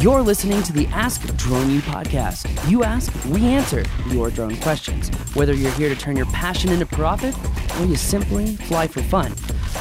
You're 0.00 0.22
listening 0.22 0.62
to 0.62 0.72
the 0.72 0.86
Ask 0.92 1.22
Drone 1.36 1.70
U 1.70 1.80
podcast. 1.80 2.70
You 2.70 2.84
ask, 2.84 3.12
we 3.24 3.44
answer 3.46 3.84
your 4.10 4.30
drone 4.30 4.56
questions. 4.58 5.08
Whether 5.34 5.54
you're 5.54 5.72
here 5.72 5.88
to 5.88 5.96
turn 5.96 6.16
your 6.16 6.26
passion 6.26 6.70
into 6.70 6.86
profit 6.86 7.34
or 7.80 7.84
you 7.84 7.96
simply 7.96 8.54
fly 8.54 8.86
for 8.86 9.02
fun, 9.02 9.34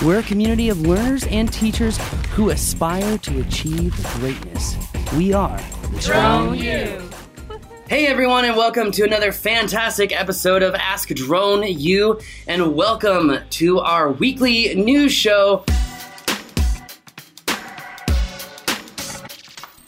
we're 0.03 0.17
a 0.17 0.23
community 0.23 0.69
of 0.69 0.81
learners 0.81 1.27
and 1.27 1.53
teachers 1.53 1.99
who 2.31 2.49
aspire 2.49 3.19
to 3.19 3.41
achieve 3.41 3.93
greatness. 4.15 4.75
We 5.15 5.33
are 5.33 5.61
Drone 5.99 6.55
U. 6.55 7.09
Hey 7.87 8.07
everyone, 8.07 8.43
and 8.43 8.57
welcome 8.57 8.91
to 8.93 9.03
another 9.03 9.31
fantastic 9.31 10.19
episode 10.19 10.63
of 10.63 10.73
Ask 10.73 11.09
Drone 11.09 11.61
U, 11.61 12.19
and 12.47 12.73
welcome 12.73 13.37
to 13.51 13.79
our 13.81 14.11
weekly 14.13 14.73
news 14.73 15.13
show. 15.13 15.63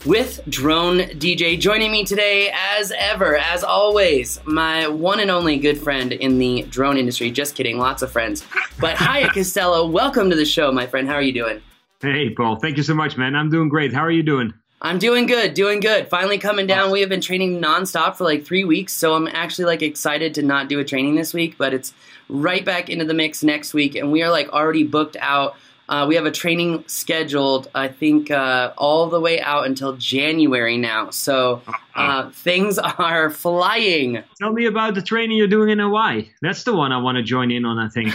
With 0.06 0.40
Drone 0.48 1.00
DJ. 1.00 1.60
Joining 1.60 1.92
me 1.92 2.06
today, 2.06 2.50
as 2.54 2.90
ever, 2.96 3.36
as 3.36 3.62
always, 3.62 4.40
my 4.46 4.88
one 4.88 5.20
and 5.20 5.30
only 5.30 5.58
good 5.58 5.76
friend 5.76 6.12
in 6.12 6.38
the 6.38 6.62
drone 6.70 6.96
industry. 6.96 7.30
Just 7.30 7.54
kidding, 7.54 7.76
lots 7.76 8.00
of 8.00 8.10
friends. 8.10 8.42
But 8.78 8.96
Haye 8.96 9.24
Kesteloo, 9.28 9.90
welcome 9.90 10.30
to 10.30 10.36
the 10.36 10.46
show, 10.46 10.72
my 10.72 10.86
friend. 10.86 11.06
How 11.06 11.16
are 11.16 11.22
you 11.22 11.34
doing? 11.34 11.60
Hey, 12.00 12.30
Paul. 12.30 12.56
Thank 12.56 12.78
you 12.78 12.82
so 12.82 12.94
much, 12.94 13.18
man. 13.18 13.34
I'm 13.34 13.50
doing 13.50 13.68
great. 13.68 13.92
How 13.92 14.00
are 14.00 14.10
you 14.10 14.22
doing? 14.22 14.54
I'm 14.80 14.98
doing 14.98 15.26
good, 15.26 15.52
doing 15.52 15.80
good. 15.80 16.08
Finally 16.08 16.38
coming 16.38 16.66
down. 16.66 16.90
We 16.90 17.00
have 17.00 17.10
been 17.10 17.20
training 17.20 17.60
nonstop 17.60 18.16
for 18.16 18.24
like 18.24 18.46
three 18.46 18.64
weeks, 18.64 18.94
so 18.94 19.12
I'm 19.12 19.28
actually 19.28 19.66
like 19.66 19.82
excited 19.82 20.34
to 20.36 20.42
not 20.42 20.70
do 20.70 20.80
a 20.80 20.84
training 20.84 21.16
this 21.16 21.34
week, 21.34 21.56
but 21.58 21.74
it's 21.74 21.92
right 22.30 22.64
back 22.64 22.88
into 22.88 23.04
the 23.04 23.12
mix 23.12 23.42
next 23.42 23.74
week, 23.74 23.94
and 23.96 24.10
we 24.10 24.22
are 24.22 24.30
like 24.30 24.48
already 24.48 24.84
booked 24.84 25.18
out 25.20 25.56
uh, 25.90 26.06
we 26.06 26.14
have 26.14 26.24
a 26.24 26.30
training 26.30 26.84
scheduled, 26.86 27.68
I 27.74 27.88
think, 27.88 28.30
uh, 28.30 28.72
all 28.78 29.08
the 29.08 29.18
way 29.18 29.40
out 29.40 29.66
until 29.66 29.96
January 29.96 30.76
now. 30.76 31.10
So 31.10 31.62
uh, 31.96 32.30
things 32.30 32.78
are 32.98 33.28
flying. 33.28 34.22
Tell 34.38 34.52
me 34.52 34.66
about 34.66 34.94
the 34.94 35.02
training 35.02 35.36
you're 35.36 35.48
doing 35.48 35.68
in 35.68 35.80
Hawaii. 35.80 36.28
That's 36.42 36.62
the 36.62 36.72
one 36.76 36.92
I 36.92 36.98
want 36.98 37.16
to 37.16 37.24
join 37.24 37.50
in 37.50 37.64
on, 37.64 37.80
I 37.80 37.88
think. 37.88 38.14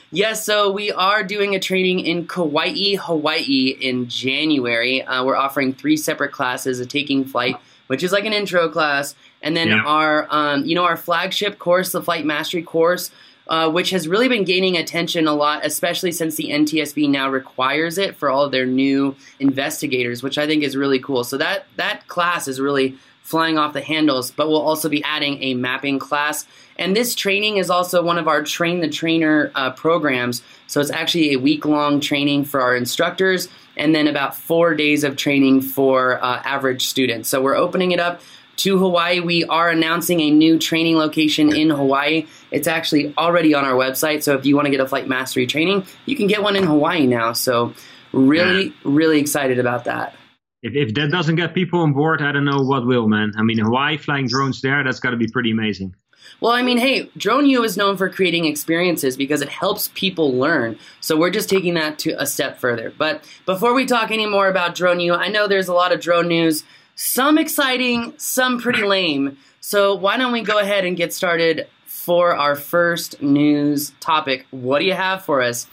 yes, 0.10 0.44
so 0.44 0.70
we 0.70 0.92
are 0.92 1.24
doing 1.24 1.54
a 1.54 1.58
training 1.58 2.00
in 2.00 2.26
Kauai, 2.26 2.96
Hawaii 2.96 3.74
in 3.80 4.06
January. 4.10 5.02
Uh, 5.02 5.24
we're 5.24 5.36
offering 5.36 5.72
three 5.72 5.96
separate 5.96 6.32
classes 6.32 6.78
a 6.78 6.84
taking 6.84 7.24
flight, 7.24 7.56
which 7.86 8.02
is 8.02 8.12
like 8.12 8.26
an 8.26 8.34
intro 8.34 8.68
class, 8.68 9.14
and 9.40 9.56
then 9.56 9.68
yeah. 9.68 9.82
our, 9.86 10.26
um, 10.28 10.66
you 10.66 10.74
know, 10.74 10.84
our 10.84 10.98
flagship 10.98 11.58
course, 11.58 11.92
the 11.92 12.02
Flight 12.02 12.26
Mastery 12.26 12.62
course 12.62 13.10
uh, 13.48 13.70
which 13.70 13.90
has 13.90 14.08
really 14.08 14.28
been 14.28 14.44
gaining 14.44 14.76
attention 14.76 15.26
a 15.26 15.34
lot, 15.34 15.64
especially 15.64 16.12
since 16.12 16.36
the 16.36 16.50
NTSB 16.50 17.08
now 17.08 17.28
requires 17.28 17.98
it 17.98 18.16
for 18.16 18.30
all 18.30 18.44
of 18.44 18.52
their 18.52 18.66
new 18.66 19.16
investigators, 19.40 20.22
which 20.22 20.38
I 20.38 20.46
think 20.46 20.62
is 20.62 20.76
really 20.76 20.98
cool. 20.98 21.24
So 21.24 21.38
that 21.38 21.66
that 21.76 22.06
class 22.08 22.48
is 22.48 22.60
really 22.60 22.96
flying 23.22 23.56
off 23.56 23.72
the 23.72 23.80
handles, 23.80 24.30
but 24.30 24.48
we'll 24.48 24.60
also 24.60 24.88
be 24.88 25.02
adding 25.04 25.42
a 25.42 25.54
mapping 25.54 25.98
class. 25.98 26.44
And 26.76 26.96
this 26.96 27.14
training 27.14 27.56
is 27.56 27.70
also 27.70 28.02
one 28.02 28.18
of 28.18 28.28
our 28.28 28.42
Train 28.42 28.80
the 28.80 28.88
Trainer 28.88 29.52
uh, 29.54 29.70
programs. 29.70 30.42
So 30.66 30.80
it's 30.80 30.90
actually 30.90 31.32
a 31.32 31.36
week 31.38 31.64
long 31.64 32.00
training 32.00 32.44
for 32.44 32.60
our 32.60 32.74
instructors 32.74 33.48
and 33.76 33.94
then 33.94 34.08
about 34.08 34.36
four 34.36 34.74
days 34.74 35.04
of 35.04 35.16
training 35.16 35.62
for 35.62 36.22
uh, 36.22 36.42
average 36.44 36.86
students. 36.86 37.28
So 37.28 37.40
we're 37.40 37.56
opening 37.56 37.92
it 37.92 38.00
up 38.00 38.20
to 38.56 38.78
Hawaii. 38.78 39.20
We 39.20 39.44
are 39.44 39.70
announcing 39.70 40.20
a 40.20 40.30
new 40.30 40.58
training 40.58 40.96
location 40.96 41.54
in 41.54 41.70
Hawaii. 41.70 42.26
It's 42.52 42.68
actually 42.68 43.14
already 43.18 43.54
on 43.54 43.64
our 43.64 43.74
website. 43.74 44.22
So 44.22 44.34
if 44.36 44.46
you 44.46 44.54
want 44.54 44.66
to 44.66 44.70
get 44.70 44.80
a 44.80 44.86
flight 44.86 45.08
mastery 45.08 45.46
training, 45.46 45.86
you 46.06 46.16
can 46.16 46.26
get 46.26 46.42
one 46.42 46.54
in 46.54 46.64
Hawaii 46.64 47.06
now. 47.06 47.32
So 47.32 47.74
really, 48.12 48.72
really 48.84 49.18
excited 49.18 49.58
about 49.58 49.84
that. 49.84 50.14
If, 50.62 50.74
if 50.76 50.94
that 50.94 51.10
doesn't 51.10 51.36
get 51.36 51.54
people 51.54 51.80
on 51.80 51.92
board, 51.92 52.22
I 52.22 52.30
don't 52.30 52.44
know 52.44 52.62
what 52.62 52.86
will, 52.86 53.08
man. 53.08 53.32
I 53.36 53.42
mean, 53.42 53.58
Hawaii 53.58 53.96
flying 53.96 54.28
drones 54.28 54.60
there, 54.60 54.84
that's 54.84 55.00
got 55.00 55.10
to 55.10 55.16
be 55.16 55.26
pretty 55.26 55.50
amazing. 55.50 55.96
Well, 56.40 56.52
I 56.52 56.62
mean, 56.62 56.78
hey, 56.78 57.10
Drone 57.16 57.46
U 57.46 57.64
is 57.64 57.76
known 57.76 57.96
for 57.96 58.08
creating 58.08 58.44
experiences 58.44 59.16
because 59.16 59.42
it 59.42 59.48
helps 59.48 59.90
people 59.94 60.32
learn. 60.32 60.78
So 61.00 61.16
we're 61.16 61.30
just 61.30 61.48
taking 61.48 61.74
that 61.74 61.98
to 62.00 62.12
a 62.12 62.26
step 62.26 62.58
further. 62.58 62.92
But 62.96 63.24
before 63.44 63.74
we 63.74 63.86
talk 63.86 64.12
any 64.12 64.26
more 64.26 64.48
about 64.48 64.76
Drone 64.76 65.00
U, 65.00 65.14
I 65.14 65.28
know 65.28 65.48
there's 65.48 65.68
a 65.68 65.74
lot 65.74 65.92
of 65.92 66.00
drone 66.00 66.28
news 66.28 66.62
some 66.94 67.38
exciting, 67.38 68.14
some 68.18 68.60
pretty 68.60 68.82
lame. 68.82 69.36
So 69.60 69.94
why 69.94 70.16
don't 70.16 70.32
we 70.32 70.42
go 70.42 70.58
ahead 70.58 70.84
and 70.84 70.96
get 70.96 71.12
started 71.12 71.66
for 72.02 72.34
our 72.34 72.56
first 72.56 73.22
news 73.22 73.92
topic? 74.00 74.44
What 74.50 74.80
do 74.80 74.86
you 74.86 74.94
have 74.94 75.24
for 75.24 75.40
us? 75.40 75.68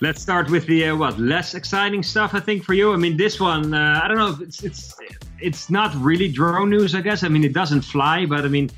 Let's 0.00 0.20
start 0.20 0.50
with 0.50 0.66
the 0.66 0.88
uh, 0.88 0.96
what 0.96 1.20
less 1.20 1.54
exciting 1.54 2.02
stuff. 2.02 2.34
I 2.34 2.40
think 2.40 2.64
for 2.64 2.74
you. 2.74 2.92
I 2.92 2.96
mean, 2.96 3.16
this 3.16 3.38
one. 3.38 3.72
Uh, 3.72 4.00
I 4.02 4.08
don't 4.08 4.16
know. 4.16 4.36
It's 4.40 4.64
it's 4.64 4.94
it's 5.40 5.70
not 5.70 5.94
really 5.94 6.26
drone 6.26 6.70
news. 6.70 6.96
I 6.96 7.00
guess. 7.00 7.22
I 7.22 7.28
mean, 7.28 7.44
it 7.44 7.52
doesn't 7.52 7.82
fly, 7.82 8.26
but 8.26 8.44
I 8.44 8.48
mean, 8.48 8.70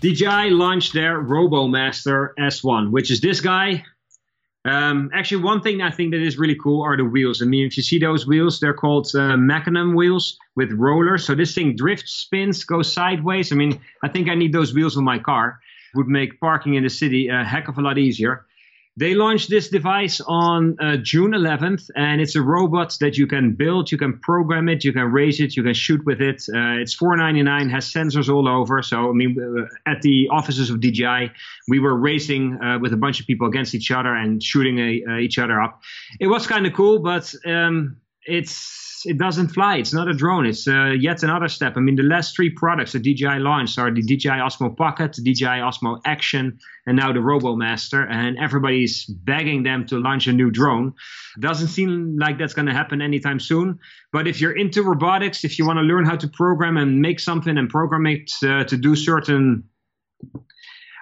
DJI 0.00 0.50
launched 0.50 0.94
their 0.94 1.22
RoboMaster 1.22 2.34
S1, 2.38 2.92
which 2.92 3.10
is 3.10 3.20
this 3.20 3.40
guy 3.40 3.84
um, 4.66 5.10
actually, 5.14 5.42
one 5.42 5.62
thing 5.62 5.80
I 5.80 5.90
think 5.90 6.12
that 6.12 6.20
is 6.20 6.38
really 6.38 6.56
cool 6.56 6.82
are 6.82 6.96
the 6.96 7.04
wheels. 7.04 7.40
I 7.40 7.46
mean, 7.46 7.66
if 7.66 7.76
you 7.76 7.82
see 7.82 7.98
those 7.98 8.26
wheels, 8.26 8.60
they're 8.60 8.74
called 8.74 9.08
uh, 9.14 9.36
wheels 9.36 10.38
with 10.54 10.72
rollers. 10.72 11.24
So 11.24 11.34
this 11.34 11.54
thing 11.54 11.76
drifts, 11.76 12.12
spins, 12.12 12.64
goes 12.64 12.92
sideways. 12.92 13.52
I 13.52 13.56
mean, 13.56 13.80
I 14.02 14.08
think 14.08 14.28
I 14.28 14.34
need 14.34 14.52
those 14.52 14.74
wheels 14.74 14.98
on 14.98 15.04
my 15.04 15.18
car. 15.18 15.60
Would 15.94 16.08
make 16.08 16.38
parking 16.40 16.74
in 16.74 16.84
the 16.84 16.90
city 16.90 17.28
a 17.28 17.42
heck 17.42 17.68
of 17.68 17.78
a 17.78 17.80
lot 17.80 17.98
easier. 17.98 18.44
They 19.00 19.14
launched 19.14 19.48
this 19.48 19.70
device 19.70 20.20
on 20.20 20.76
uh, 20.78 20.98
June 20.98 21.30
11th, 21.30 21.90
and 21.96 22.20
it's 22.20 22.36
a 22.36 22.42
robot 22.42 22.98
that 23.00 23.16
you 23.16 23.26
can 23.26 23.54
build, 23.54 23.90
you 23.90 23.96
can 23.96 24.18
program 24.18 24.68
it, 24.68 24.84
you 24.84 24.92
can 24.92 25.10
raise 25.10 25.40
it, 25.40 25.56
you 25.56 25.62
can 25.62 25.72
shoot 25.72 26.04
with 26.04 26.20
it. 26.20 26.42
Uh, 26.54 26.82
it's 26.82 26.94
4.99, 26.94 27.70
has 27.70 27.90
sensors 27.90 28.28
all 28.28 28.46
over. 28.46 28.82
So 28.82 29.08
I 29.08 29.12
mean, 29.14 29.38
uh, 29.40 29.90
at 29.90 30.02
the 30.02 30.28
offices 30.30 30.68
of 30.68 30.80
DJI, 30.80 31.32
we 31.66 31.78
were 31.78 31.96
racing 31.96 32.62
uh, 32.62 32.78
with 32.78 32.92
a 32.92 32.98
bunch 32.98 33.20
of 33.20 33.26
people 33.26 33.48
against 33.48 33.74
each 33.74 33.90
other 33.90 34.14
and 34.14 34.42
shooting 34.42 34.78
a, 34.78 35.02
uh, 35.08 35.16
each 35.16 35.38
other 35.38 35.62
up. 35.62 35.80
It 36.20 36.26
was 36.26 36.46
kind 36.46 36.66
of 36.66 36.74
cool, 36.74 36.98
but 36.98 37.34
um, 37.46 37.96
it's 38.26 38.89
it 39.04 39.18
doesn't 39.18 39.48
fly. 39.48 39.76
It's 39.76 39.92
not 39.92 40.08
a 40.08 40.14
drone. 40.14 40.46
It's 40.46 40.66
uh, 40.66 40.90
yet 40.98 41.22
another 41.22 41.48
step. 41.48 41.76
I 41.76 41.80
mean, 41.80 41.96
the 41.96 42.02
last 42.02 42.34
three 42.34 42.50
products 42.50 42.92
that 42.92 43.02
DJI 43.02 43.38
launched 43.38 43.78
are 43.78 43.92
the 43.92 44.02
DJI 44.02 44.28
Osmo 44.28 44.76
Pocket, 44.76 45.14
the 45.14 45.22
DJI 45.32 45.60
Osmo 45.60 46.00
Action, 46.04 46.58
and 46.86 46.96
now 46.96 47.12
the 47.12 47.20
RoboMaster. 47.20 48.06
And 48.10 48.38
everybody's 48.38 49.04
begging 49.04 49.62
them 49.62 49.86
to 49.86 49.98
launch 49.98 50.26
a 50.26 50.32
new 50.32 50.50
drone. 50.50 50.94
Doesn't 51.38 51.68
seem 51.68 52.16
like 52.18 52.38
that's 52.38 52.54
going 52.54 52.66
to 52.66 52.74
happen 52.74 53.00
anytime 53.00 53.40
soon. 53.40 53.78
But 54.12 54.26
if 54.26 54.40
you're 54.40 54.56
into 54.56 54.82
robotics, 54.82 55.44
if 55.44 55.58
you 55.58 55.66
want 55.66 55.78
to 55.78 55.82
learn 55.82 56.04
how 56.04 56.16
to 56.16 56.28
program 56.28 56.76
and 56.76 57.00
make 57.00 57.20
something 57.20 57.56
and 57.56 57.68
program 57.68 58.06
it 58.06 58.30
uh, 58.42 58.64
to 58.64 58.76
do 58.76 58.96
certain 58.96 59.64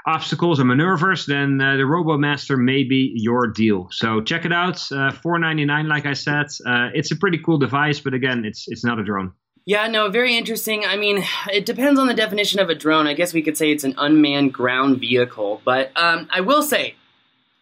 obstacles 0.08 0.58
and 0.58 0.68
maneuvers, 0.68 1.26
then 1.26 1.60
uh, 1.60 1.76
the 1.76 1.82
RoboMaster 1.82 2.56
may 2.56 2.82
be 2.82 3.12
your 3.14 3.46
deal. 3.46 3.88
So 3.90 4.22
check 4.22 4.46
it 4.46 4.52
out. 4.52 4.90
Uh, 4.90 5.12
Four 5.12 5.38
ninety 5.38 5.64
nine, 5.64 5.86
like 5.86 6.06
I 6.06 6.14
said. 6.14 6.46
Uh, 6.66 6.88
it's 6.94 7.10
a 7.10 7.16
pretty 7.16 7.38
cool 7.38 7.58
device, 7.58 8.00
but 8.00 8.14
again, 8.14 8.44
it's 8.44 8.66
it's 8.68 8.84
not 8.84 8.98
a 8.98 9.04
drone. 9.04 9.32
Yeah, 9.66 9.86
no, 9.86 10.08
very 10.08 10.34
interesting. 10.34 10.86
I 10.86 10.96
mean, 10.96 11.22
it 11.52 11.66
depends 11.66 12.00
on 12.00 12.06
the 12.06 12.14
definition 12.14 12.58
of 12.58 12.70
a 12.70 12.74
drone. 12.74 13.06
I 13.06 13.12
guess 13.12 13.34
we 13.34 13.42
could 13.42 13.58
say 13.58 13.70
it's 13.70 13.84
an 13.84 13.94
unmanned 13.98 14.54
ground 14.54 14.98
vehicle, 14.98 15.60
but 15.62 15.92
um, 15.94 16.26
I 16.30 16.40
will 16.40 16.62
say 16.62 16.94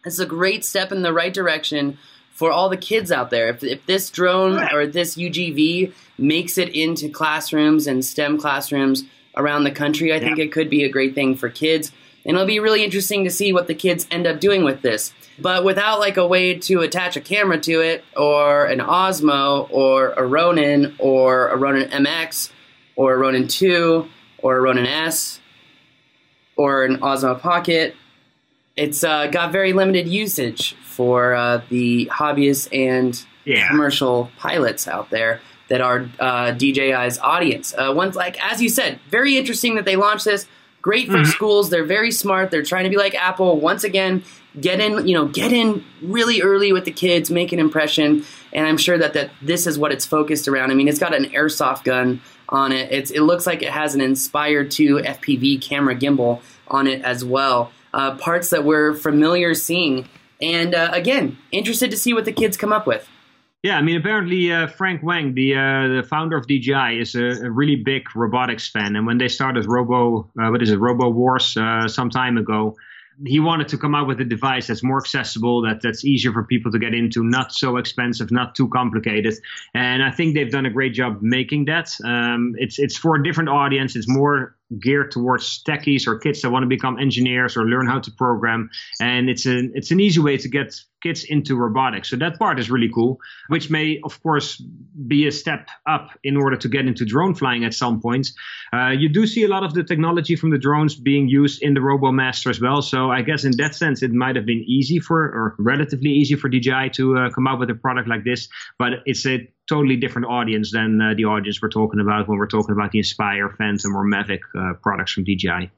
it's 0.05 0.19
a 0.19 0.25
great 0.25 0.63
step 0.63 0.93
in 0.93 1.01
the 1.01 1.11
right 1.11 1.33
direction 1.33 1.97
for 2.31 2.49
all 2.49 2.69
the 2.69 2.77
kids 2.77 3.11
out 3.11 3.29
there. 3.29 3.49
If, 3.49 3.61
if 3.61 3.85
this 3.87 4.09
drone 4.09 4.57
or 4.71 4.87
this 4.87 5.17
UGV 5.17 5.91
makes 6.17 6.57
it 6.57 6.69
into 6.69 7.09
classrooms 7.09 7.87
and 7.87 8.05
STEM 8.05 8.37
classrooms 8.37 9.03
around 9.35 9.65
the 9.65 9.71
country, 9.71 10.13
I 10.13 10.19
think 10.21 10.39
it 10.39 10.53
could 10.53 10.69
be 10.69 10.85
a 10.85 10.89
great 10.89 11.13
thing 11.13 11.35
for 11.35 11.49
kids. 11.49 11.91
And 12.27 12.35
it'll 12.35 12.45
be 12.45 12.59
really 12.59 12.83
interesting 12.83 13.23
to 13.23 13.31
see 13.31 13.53
what 13.53 13.67
the 13.67 13.73
kids 13.73 14.05
end 14.11 14.27
up 14.27 14.39
doing 14.39 14.63
with 14.63 14.81
this. 14.81 15.13
But 15.39 15.63
without 15.63 15.99
like 15.99 16.17
a 16.17 16.27
way 16.27 16.55
to 16.55 16.81
attach 16.81 17.15
a 17.15 17.21
camera 17.21 17.57
to 17.61 17.79
it, 17.81 18.03
or 18.15 18.65
an 18.65 18.79
Osmo, 18.79 19.67
or 19.71 20.11
a 20.11 20.25
Ronin, 20.25 20.93
or 20.99 21.47
a 21.47 21.57
Ronin 21.57 21.89
MX, 21.89 22.51
or 22.97 23.13
a 23.13 23.17
Ronin 23.17 23.47
2, 23.47 24.07
or 24.39 24.57
a 24.57 24.61
Ronin 24.61 24.85
S, 24.85 25.39
or 26.57 26.83
an 26.83 26.97
Osmo 26.97 27.39
Pocket, 27.39 27.95
it's 28.75 29.03
uh, 29.03 29.27
got 29.27 29.51
very 29.51 29.73
limited 29.73 30.07
usage 30.07 30.75
for 30.83 31.33
uh, 31.33 31.61
the 31.69 32.07
hobbyists 32.11 32.67
and 32.71 33.25
yeah. 33.45 33.67
commercial 33.67 34.29
pilots 34.37 34.87
out 34.87 35.09
there 35.09 35.41
that 35.69 35.81
are 35.81 36.09
uh, 36.19 36.51
DJI's 36.51 37.19
audience. 37.19 37.73
Uh, 37.77 37.93
once, 37.95 38.15
like 38.15 38.41
as 38.43 38.61
you 38.61 38.69
said, 38.69 38.99
very 39.09 39.37
interesting 39.37 39.75
that 39.75 39.85
they 39.85 39.95
launched 39.95 40.25
this. 40.25 40.47
Great 40.87 41.07
for 41.07 41.15
mm-hmm. 41.15 41.25
schools. 41.25 41.69
They're 41.69 41.83
very 41.83 42.11
smart. 42.11 42.49
They're 42.49 42.63
trying 42.63 42.85
to 42.85 42.89
be 42.89 42.95
like 42.95 43.13
Apple. 43.13 43.59
Once 43.59 43.83
again, 43.83 44.23
get 44.57 44.79
in, 44.79 45.05
you 45.05 45.13
know, 45.13 45.27
get 45.27 45.51
in 45.51 45.83
really 46.01 46.41
early 46.41 46.71
with 46.71 46.85
the 46.85 46.93
kids, 46.93 47.29
make 47.29 47.51
an 47.51 47.59
impression. 47.59 48.23
And 48.53 48.65
I'm 48.65 48.77
sure 48.77 48.97
that, 48.97 49.11
that 49.11 49.31
this 49.41 49.67
is 49.67 49.77
what 49.77 49.91
it's 49.91 50.05
focused 50.05 50.47
around. 50.47 50.71
I 50.71 50.75
mean, 50.75 50.87
it's 50.87 50.97
got 50.97 51.13
an 51.13 51.25
airsoft 51.25 51.83
gun 51.83 52.21
on 52.47 52.71
it. 52.71 52.89
It's, 52.89 53.11
it 53.11 53.19
looks 53.19 53.45
like 53.45 53.61
it 53.61 53.71
has 53.71 53.95
an 53.95 53.99
Inspire 53.99 54.63
2 54.63 54.99
FPV 54.99 55.61
camera 55.61 55.93
gimbal 55.93 56.39
on 56.69 56.87
it 56.87 57.01
as 57.01 57.21
well. 57.25 57.73
Uh, 57.93 58.15
parts 58.15 58.49
that 58.51 58.63
we're 58.63 58.93
familiar 58.93 59.55
seeing. 59.55 60.07
And 60.41 60.73
uh, 60.73 60.91
again, 60.93 61.37
interested 61.51 61.91
to 61.91 61.97
see 61.97 62.13
what 62.13 62.23
the 62.23 62.31
kids 62.31 62.55
come 62.55 62.71
up 62.71 62.87
with. 62.87 63.09
Yeah, 63.67 63.77
I 63.77 63.81
mean, 63.81 63.97
apparently 63.97 64.49
uh, 64.49 64.67
Frank 64.67 65.03
Wang, 65.03 65.33
the 65.33 65.55
uh, 65.55 65.87
the 65.97 66.07
founder 66.09 66.37
of 66.37 66.47
DJI, 66.47 67.01
is 67.01 67.15
a, 67.15 67.47
a, 67.47 67.51
really 67.51 67.75
big 67.75 68.03
robotics 68.15 68.69
fan. 68.69 68.95
And 68.95 69.05
when 69.05 69.17
they 69.17 69.27
started 69.27 69.65
Robo, 69.65 70.31
uh, 70.41 70.49
what 70.51 70.61
is 70.61 70.71
it, 70.71 70.77
Robo 70.77 71.09
Wars, 71.09 71.57
uh, 71.57 71.85
some 71.85 72.09
time 72.09 72.37
ago, 72.37 72.77
he 73.25 73.41
wanted 73.41 73.67
to 73.67 73.77
come 73.77 73.93
out 73.93 74.07
with 74.07 74.21
a 74.21 74.23
device 74.23 74.67
that's 74.67 74.83
more 74.83 74.99
accessible, 74.99 75.61
that 75.63 75.81
that's 75.81 76.05
easier 76.05 76.31
for 76.31 76.45
people 76.45 76.71
to 76.71 76.79
get 76.79 76.93
into, 76.93 77.25
not 77.25 77.51
so 77.51 77.75
expensive, 77.75 78.31
not 78.31 78.55
too 78.55 78.69
complicated. 78.69 79.33
And 79.73 80.01
I 80.01 80.11
think 80.11 80.33
they've 80.33 80.49
done 80.49 80.65
a 80.65 80.69
great 80.69 80.93
job 80.93 81.21
making 81.21 81.65
that. 81.65 81.93
Um, 82.05 82.55
it's 82.57 82.79
it's 82.79 82.97
for 82.97 83.17
a 83.17 83.23
different 83.23 83.49
audience. 83.49 83.97
It's 83.97 84.07
more 84.07 84.55
geared 84.79 85.11
towards 85.11 85.63
techies 85.63 86.07
or 86.07 86.19
kids 86.19 86.41
that 86.41 86.49
want 86.49 86.63
to 86.63 86.67
become 86.67 86.99
engineers 86.99 87.55
or 87.55 87.65
learn 87.65 87.87
how 87.87 87.99
to 87.99 88.11
program. 88.11 88.69
And 88.99 89.29
it's 89.29 89.45
an 89.45 89.71
it's 89.75 89.91
an 89.91 89.99
easy 89.99 90.19
way 90.19 90.37
to 90.37 90.49
get 90.49 90.75
kids 91.01 91.23
into 91.23 91.55
robotics. 91.55 92.09
So 92.09 92.15
that 92.17 92.39
part 92.39 92.59
is 92.59 92.71
really 92.71 92.89
cool, 92.93 93.19
which 93.49 93.69
may 93.69 93.99
of 94.03 94.21
course 94.23 94.61
be 95.07 95.27
a 95.27 95.31
step 95.31 95.69
up 95.87 96.09
in 96.23 96.35
order 96.35 96.57
to 96.57 96.67
get 96.67 96.85
into 96.87 97.05
drone 97.05 97.35
flying 97.35 97.63
at 97.63 97.73
some 97.73 98.01
point. 98.01 98.29
Uh, 98.73 98.89
you 98.89 99.07
do 99.09 99.27
see 99.27 99.43
a 99.43 99.47
lot 99.47 99.63
of 99.63 99.73
the 99.73 99.83
technology 99.83 100.35
from 100.35 100.49
the 100.49 100.57
drones 100.57 100.95
being 100.95 101.27
used 101.27 101.61
in 101.61 101.73
the 101.73 101.79
RoboMaster 101.79 102.49
as 102.49 102.59
well. 102.59 102.81
So 102.81 103.11
I 103.11 103.21
guess 103.21 103.43
in 103.43 103.51
that 103.57 103.75
sense, 103.75 104.01
it 104.01 104.11
might 104.11 104.35
have 104.35 104.45
been 104.45 104.63
easy 104.67 104.99
for 104.99 105.19
or 105.19 105.55
relatively 105.59 106.09
easy 106.09 106.35
for 106.35 106.49
DJI 106.49 106.89
to 106.95 107.17
uh, 107.17 107.29
come 107.29 107.47
out 107.47 107.59
with 107.59 107.69
a 107.69 107.75
product 107.75 108.07
like 108.07 108.23
this. 108.23 108.49
But 108.79 108.93
it's 109.05 109.25
a 109.25 109.47
totally 109.67 109.95
different 109.95 110.27
audience 110.27 110.71
than 110.71 111.01
uh, 111.01 111.13
the 111.15 111.25
audience 111.25 111.61
we're 111.61 111.69
talking 111.69 111.99
about 111.99 112.27
when 112.27 112.37
we're 112.37 112.47
talking 112.47 112.73
about 112.73 112.91
the 112.91 112.99
Inspire, 112.99 113.49
Phantom, 113.49 113.95
or 113.95 114.05
Mavic 114.05 114.39
uh, 114.57 114.73
products 114.75 115.11
from 115.13 115.23
DJI. 115.23 115.69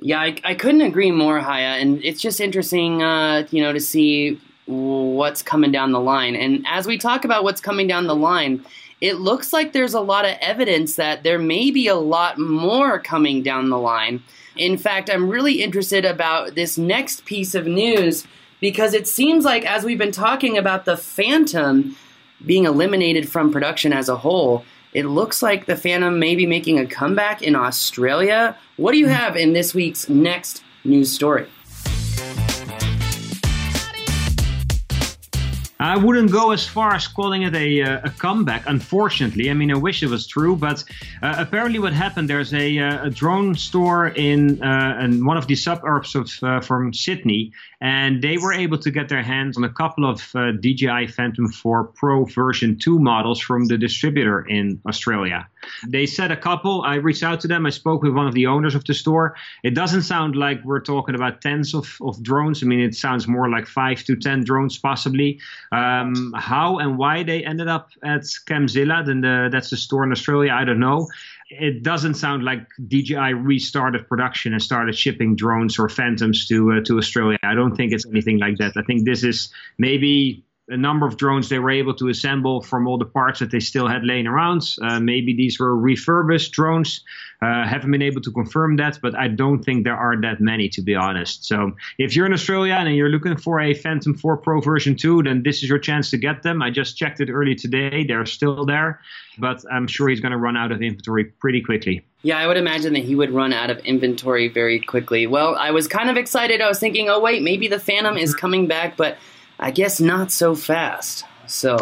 Yeah, 0.00 0.20
I, 0.20 0.36
I 0.44 0.54
couldn't 0.54 0.82
agree 0.82 1.10
more, 1.10 1.40
Haye. 1.40 1.80
And 1.80 2.04
it's 2.04 2.20
just 2.20 2.40
interesting, 2.40 3.02
uh, 3.02 3.46
you 3.50 3.62
know, 3.62 3.72
to 3.72 3.80
see 3.80 4.40
what's 4.66 5.42
coming 5.42 5.72
down 5.72 5.92
the 5.92 6.00
line. 6.00 6.34
And 6.34 6.64
as 6.68 6.86
we 6.86 6.98
talk 6.98 7.24
about 7.24 7.44
what's 7.44 7.60
coming 7.60 7.86
down 7.86 8.06
the 8.06 8.16
line, 8.16 8.64
it 9.00 9.16
looks 9.16 9.52
like 9.52 9.72
there's 9.72 9.94
a 9.94 10.00
lot 10.00 10.24
of 10.24 10.36
evidence 10.40 10.96
that 10.96 11.22
there 11.22 11.38
may 11.38 11.70
be 11.70 11.86
a 11.86 11.94
lot 11.94 12.38
more 12.38 12.98
coming 12.98 13.42
down 13.42 13.70
the 13.70 13.78
line. 13.78 14.22
In 14.56 14.76
fact, 14.76 15.10
I'm 15.10 15.28
really 15.28 15.62
interested 15.62 16.04
about 16.04 16.54
this 16.54 16.76
next 16.76 17.24
piece 17.24 17.54
of 17.54 17.66
news 17.66 18.26
because 18.60 18.94
it 18.94 19.06
seems 19.06 19.44
like 19.44 19.64
as 19.66 19.84
we've 19.84 19.98
been 19.98 20.12
talking 20.12 20.56
about 20.56 20.86
the 20.86 20.96
Phantom, 20.96 21.96
being 22.44 22.64
eliminated 22.64 23.28
from 23.28 23.52
production 23.52 23.92
as 23.92 24.08
a 24.08 24.16
whole, 24.16 24.64
it 24.92 25.06
looks 25.06 25.42
like 25.42 25.66
the 25.66 25.76
Phantom 25.76 26.18
may 26.18 26.34
be 26.36 26.46
making 26.46 26.78
a 26.78 26.86
comeback 26.86 27.42
in 27.42 27.54
Australia. 27.54 28.56
What 28.76 28.92
do 28.92 28.98
you 28.98 29.08
have 29.08 29.36
in 29.36 29.52
this 29.52 29.74
week's 29.74 30.08
next 30.08 30.62
news 30.84 31.12
story? 31.12 31.46
I 35.78 35.96
wouldn't 35.96 36.32
go 36.32 36.52
as 36.52 36.66
far 36.66 36.94
as 36.94 37.06
calling 37.06 37.42
it 37.42 37.54
a, 37.54 37.82
uh, 37.82 38.00
a 38.04 38.10
comeback, 38.10 38.64
unfortunately. 38.66 39.50
I 39.50 39.54
mean, 39.54 39.70
I 39.70 39.76
wish 39.76 40.02
it 40.02 40.08
was 40.08 40.26
true, 40.26 40.56
but 40.56 40.82
uh, 41.22 41.34
apparently, 41.38 41.78
what 41.78 41.92
happened 41.92 42.30
there's 42.30 42.54
a, 42.54 42.78
uh, 42.78 43.06
a 43.06 43.10
drone 43.10 43.54
store 43.54 44.08
in, 44.08 44.62
uh, 44.62 44.98
in 45.02 45.24
one 45.26 45.36
of 45.36 45.46
the 45.46 45.54
suburbs 45.54 46.14
of 46.14 46.30
uh, 46.42 46.60
from 46.60 46.94
Sydney, 46.94 47.52
and 47.80 48.22
they 48.22 48.38
were 48.38 48.54
able 48.54 48.78
to 48.78 48.90
get 48.90 49.10
their 49.10 49.22
hands 49.22 49.58
on 49.58 49.64
a 49.64 49.72
couple 49.72 50.08
of 50.08 50.30
uh, 50.34 50.52
DJI 50.52 51.08
Phantom 51.08 51.48
4 51.48 51.84
Pro 51.84 52.24
version 52.24 52.78
2 52.78 52.98
models 52.98 53.38
from 53.38 53.66
the 53.66 53.76
distributor 53.76 54.40
in 54.40 54.80
Australia. 54.88 55.46
They 55.86 56.06
said 56.06 56.30
a 56.30 56.36
couple. 56.36 56.82
I 56.82 56.96
reached 56.96 57.22
out 57.22 57.40
to 57.40 57.48
them. 57.48 57.66
I 57.66 57.70
spoke 57.70 58.02
with 58.02 58.14
one 58.14 58.26
of 58.26 58.34
the 58.34 58.46
owners 58.46 58.74
of 58.74 58.84
the 58.84 58.94
store. 58.94 59.36
It 59.62 59.74
doesn't 59.74 60.02
sound 60.02 60.36
like 60.36 60.62
we're 60.64 60.80
talking 60.80 61.14
about 61.14 61.40
tens 61.40 61.74
of, 61.74 61.96
of 62.00 62.22
drones. 62.22 62.62
I 62.62 62.66
mean, 62.66 62.80
it 62.80 62.94
sounds 62.94 63.26
more 63.26 63.48
like 63.50 63.66
five 63.66 64.04
to 64.04 64.16
ten 64.16 64.44
drones, 64.44 64.78
possibly. 64.78 65.40
Um, 65.72 66.34
how 66.36 66.78
and 66.78 66.98
why 66.98 67.22
they 67.22 67.44
ended 67.44 67.68
up 67.68 67.90
at 68.02 68.22
Camzilla, 68.46 69.04
then 69.04 69.20
the, 69.20 69.48
that's 69.50 69.70
the 69.70 69.76
store 69.76 70.04
in 70.04 70.12
Australia, 70.12 70.52
I 70.52 70.64
don't 70.64 70.80
know. 70.80 71.08
It 71.48 71.84
doesn't 71.84 72.14
sound 72.14 72.44
like 72.44 72.66
DJI 72.88 73.34
restarted 73.34 74.08
production 74.08 74.52
and 74.52 74.60
started 74.60 74.96
shipping 74.96 75.36
drones 75.36 75.78
or 75.78 75.88
Phantoms 75.88 76.48
to 76.48 76.72
uh, 76.72 76.80
to 76.86 76.98
Australia. 76.98 77.38
I 77.44 77.54
don't 77.54 77.76
think 77.76 77.92
it's 77.92 78.04
anything 78.04 78.38
like 78.38 78.56
that. 78.58 78.72
I 78.76 78.82
think 78.82 79.04
this 79.04 79.22
is 79.22 79.50
maybe 79.78 80.44
a 80.68 80.76
number 80.76 81.06
of 81.06 81.16
drones 81.16 81.48
they 81.48 81.58
were 81.58 81.70
able 81.70 81.94
to 81.94 82.08
assemble 82.08 82.60
from 82.60 82.88
all 82.88 82.98
the 82.98 83.04
parts 83.04 83.38
that 83.38 83.50
they 83.50 83.60
still 83.60 83.86
had 83.86 84.04
laying 84.04 84.26
around. 84.26 84.62
Uh, 84.82 84.98
maybe 84.98 85.34
these 85.34 85.60
were 85.60 85.76
refurbished 85.76 86.52
drones. 86.52 87.04
Uh, 87.42 87.66
haven't 87.66 87.90
been 87.90 88.02
able 88.02 88.20
to 88.20 88.32
confirm 88.32 88.76
that, 88.76 88.98
but 89.02 89.14
I 89.14 89.28
don't 89.28 89.62
think 89.62 89.84
there 89.84 89.96
are 89.96 90.18
that 90.22 90.40
many, 90.40 90.68
to 90.70 90.82
be 90.82 90.94
honest. 90.94 91.44
So 91.44 91.72
if 91.98 92.16
you're 92.16 92.26
in 92.26 92.32
Australia 92.32 92.74
and 92.74 92.96
you're 92.96 93.10
looking 93.10 93.36
for 93.36 93.60
a 93.60 93.74
Phantom 93.74 94.14
4 94.14 94.38
Pro 94.38 94.60
version 94.60 94.96
2, 94.96 95.22
then 95.24 95.42
this 95.42 95.62
is 95.62 95.68
your 95.68 95.78
chance 95.78 96.10
to 96.10 96.16
get 96.16 96.42
them. 96.42 96.62
I 96.62 96.70
just 96.70 96.96
checked 96.96 97.20
it 97.20 97.28
early 97.30 97.54
today. 97.54 98.04
They're 98.04 98.26
still 98.26 98.64
there, 98.64 99.00
but 99.38 99.62
I'm 99.70 99.86
sure 99.86 100.08
he's 100.08 100.20
going 100.20 100.32
to 100.32 100.38
run 100.38 100.56
out 100.56 100.72
of 100.72 100.80
inventory 100.80 101.26
pretty 101.26 101.60
quickly. 101.60 102.04
Yeah, 102.22 102.38
I 102.38 102.46
would 102.46 102.56
imagine 102.56 102.94
that 102.94 103.04
he 103.04 103.14
would 103.14 103.30
run 103.30 103.52
out 103.52 103.70
of 103.70 103.78
inventory 103.80 104.48
very 104.48 104.80
quickly. 104.80 105.26
Well, 105.26 105.54
I 105.56 105.70
was 105.70 105.86
kind 105.86 106.08
of 106.08 106.16
excited. 106.16 106.60
I 106.62 106.68
was 106.68 106.80
thinking, 106.80 107.08
oh, 107.08 107.20
wait, 107.20 107.42
maybe 107.42 107.68
the 107.68 107.78
Phantom 107.78 108.16
is 108.16 108.34
coming 108.34 108.66
back, 108.66 108.96
but 108.96 109.18
I 109.58 109.70
guess 109.70 110.00
not 110.00 110.30
so 110.30 110.54
fast. 110.54 111.24
So, 111.46 111.78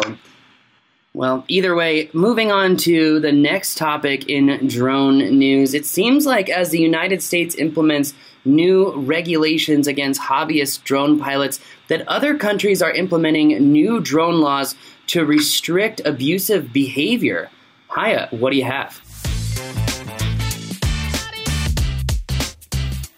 well, 1.13 1.43
either 1.47 1.75
way, 1.75 2.09
moving 2.13 2.51
on 2.51 2.77
to 2.77 3.19
the 3.19 3.31
next 3.31 3.77
topic 3.77 4.29
in 4.29 4.67
drone 4.67 5.17
news. 5.17 5.73
It 5.73 5.85
seems 5.85 6.25
like 6.25 6.49
as 6.49 6.69
the 6.69 6.79
United 6.79 7.21
States 7.21 7.55
implements 7.55 8.13
new 8.45 8.93
regulations 8.95 9.87
against 9.87 10.21
hobbyist 10.21 10.83
drone 10.83 11.19
pilots, 11.19 11.59
that 11.87 12.07
other 12.07 12.37
countries 12.37 12.81
are 12.81 12.91
implementing 12.91 13.49
new 13.71 13.99
drone 13.99 14.39
laws 14.39 14.75
to 15.07 15.25
restrict 15.25 16.01
abusive 16.05 16.71
behavior. 16.71 17.49
Haye, 17.95 18.27
what 18.31 18.51
do 18.51 18.57
you 18.57 18.65
have? 18.65 19.01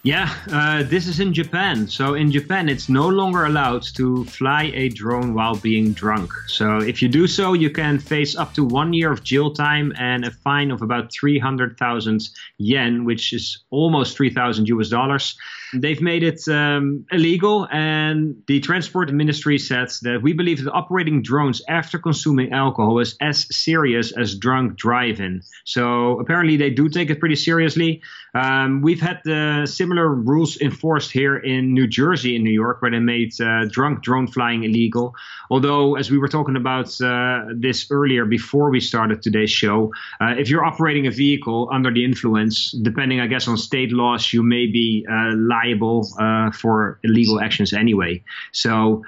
Yeah, 0.07 0.33
uh, 0.53 0.83
this 0.83 1.05
is 1.05 1.19
in 1.19 1.33
Japan. 1.33 1.85
So 1.85 2.13
in 2.13 2.31
Japan, 2.31 2.69
it's 2.69 2.87
no 2.87 3.09
longer 3.09 3.43
allowed 3.43 3.83
to 3.95 4.23
fly 4.23 4.71
a 4.73 4.87
drone 4.87 5.33
while 5.33 5.57
being 5.57 5.91
drunk. 5.91 6.31
So 6.47 6.77
if 6.77 7.01
you 7.01 7.09
do 7.09 7.27
so, 7.27 7.51
you 7.51 7.69
can 7.69 7.99
face 7.99 8.33
up 8.33 8.53
to 8.53 8.63
one 8.63 8.93
year 8.93 9.11
of 9.11 9.21
jail 9.21 9.51
time 9.51 9.91
and 9.99 10.23
a 10.23 10.31
fine 10.31 10.71
of 10.71 10.81
about 10.81 11.11
300,000 11.11 12.29
yen, 12.57 13.03
which 13.03 13.33
is 13.33 13.65
almost 13.69 14.15
3,000 14.15 14.69
US 14.69 14.87
dollars. 14.87 15.37
They've 15.73 16.01
made 16.01 16.23
it 16.23 16.47
um, 16.47 17.05
illegal, 17.11 17.67
and 17.71 18.41
the 18.47 18.59
transport 18.59 19.11
ministry 19.11 19.57
says 19.57 19.99
that 20.01 20.21
we 20.21 20.33
believe 20.33 20.63
that 20.63 20.71
operating 20.71 21.21
drones 21.21 21.61
after 21.67 21.99
consuming 21.99 22.53
alcohol 22.53 22.99
is 22.99 23.15
as 23.21 23.47
serious 23.55 24.11
as 24.11 24.35
drunk 24.35 24.77
driving. 24.77 25.41
So 25.65 26.19
apparently, 26.19 26.57
they 26.57 26.69
do 26.69 26.89
take 26.89 27.09
it 27.09 27.19
pretty 27.19 27.35
seriously. 27.35 28.01
Um, 28.33 28.81
we've 28.81 29.01
had 29.01 29.21
the 29.23 29.65
similar 29.65 30.13
rules 30.13 30.57
enforced 30.61 31.11
here 31.11 31.37
in 31.37 31.73
New 31.73 31.87
Jersey, 31.87 32.35
in 32.35 32.43
New 32.43 32.51
York, 32.51 32.81
where 32.81 32.91
they 32.91 32.99
made 32.99 33.33
uh, 33.41 33.65
drunk 33.69 34.03
drone 34.03 34.27
flying 34.27 34.63
illegal. 34.63 35.15
Although, 35.49 35.95
as 35.95 36.11
we 36.11 36.17
were 36.17 36.27
talking 36.27 36.55
about 36.55 36.99
uh, 37.01 37.45
this 37.55 37.87
earlier 37.89 38.25
before 38.25 38.69
we 38.69 38.79
started 38.79 39.21
today's 39.21 39.49
show, 39.49 39.91
uh, 40.21 40.35
if 40.37 40.49
you're 40.49 40.63
operating 40.63 41.07
a 41.07 41.11
vehicle 41.11 41.69
under 41.71 41.91
the 41.91 42.03
influence, 42.03 42.71
depending, 42.71 43.19
I 43.19 43.27
guess, 43.27 43.47
on 43.47 43.57
state 43.57 43.91
laws, 43.91 44.31
you 44.33 44.43
may 44.43 44.67
be 44.67 45.05
uh, 45.09 45.31
liable 45.67 46.07
uh, 46.19 46.51
for 46.51 46.99
illegal 47.03 47.39
actions 47.39 47.73
anyway. 47.73 48.23
So 48.51 49.03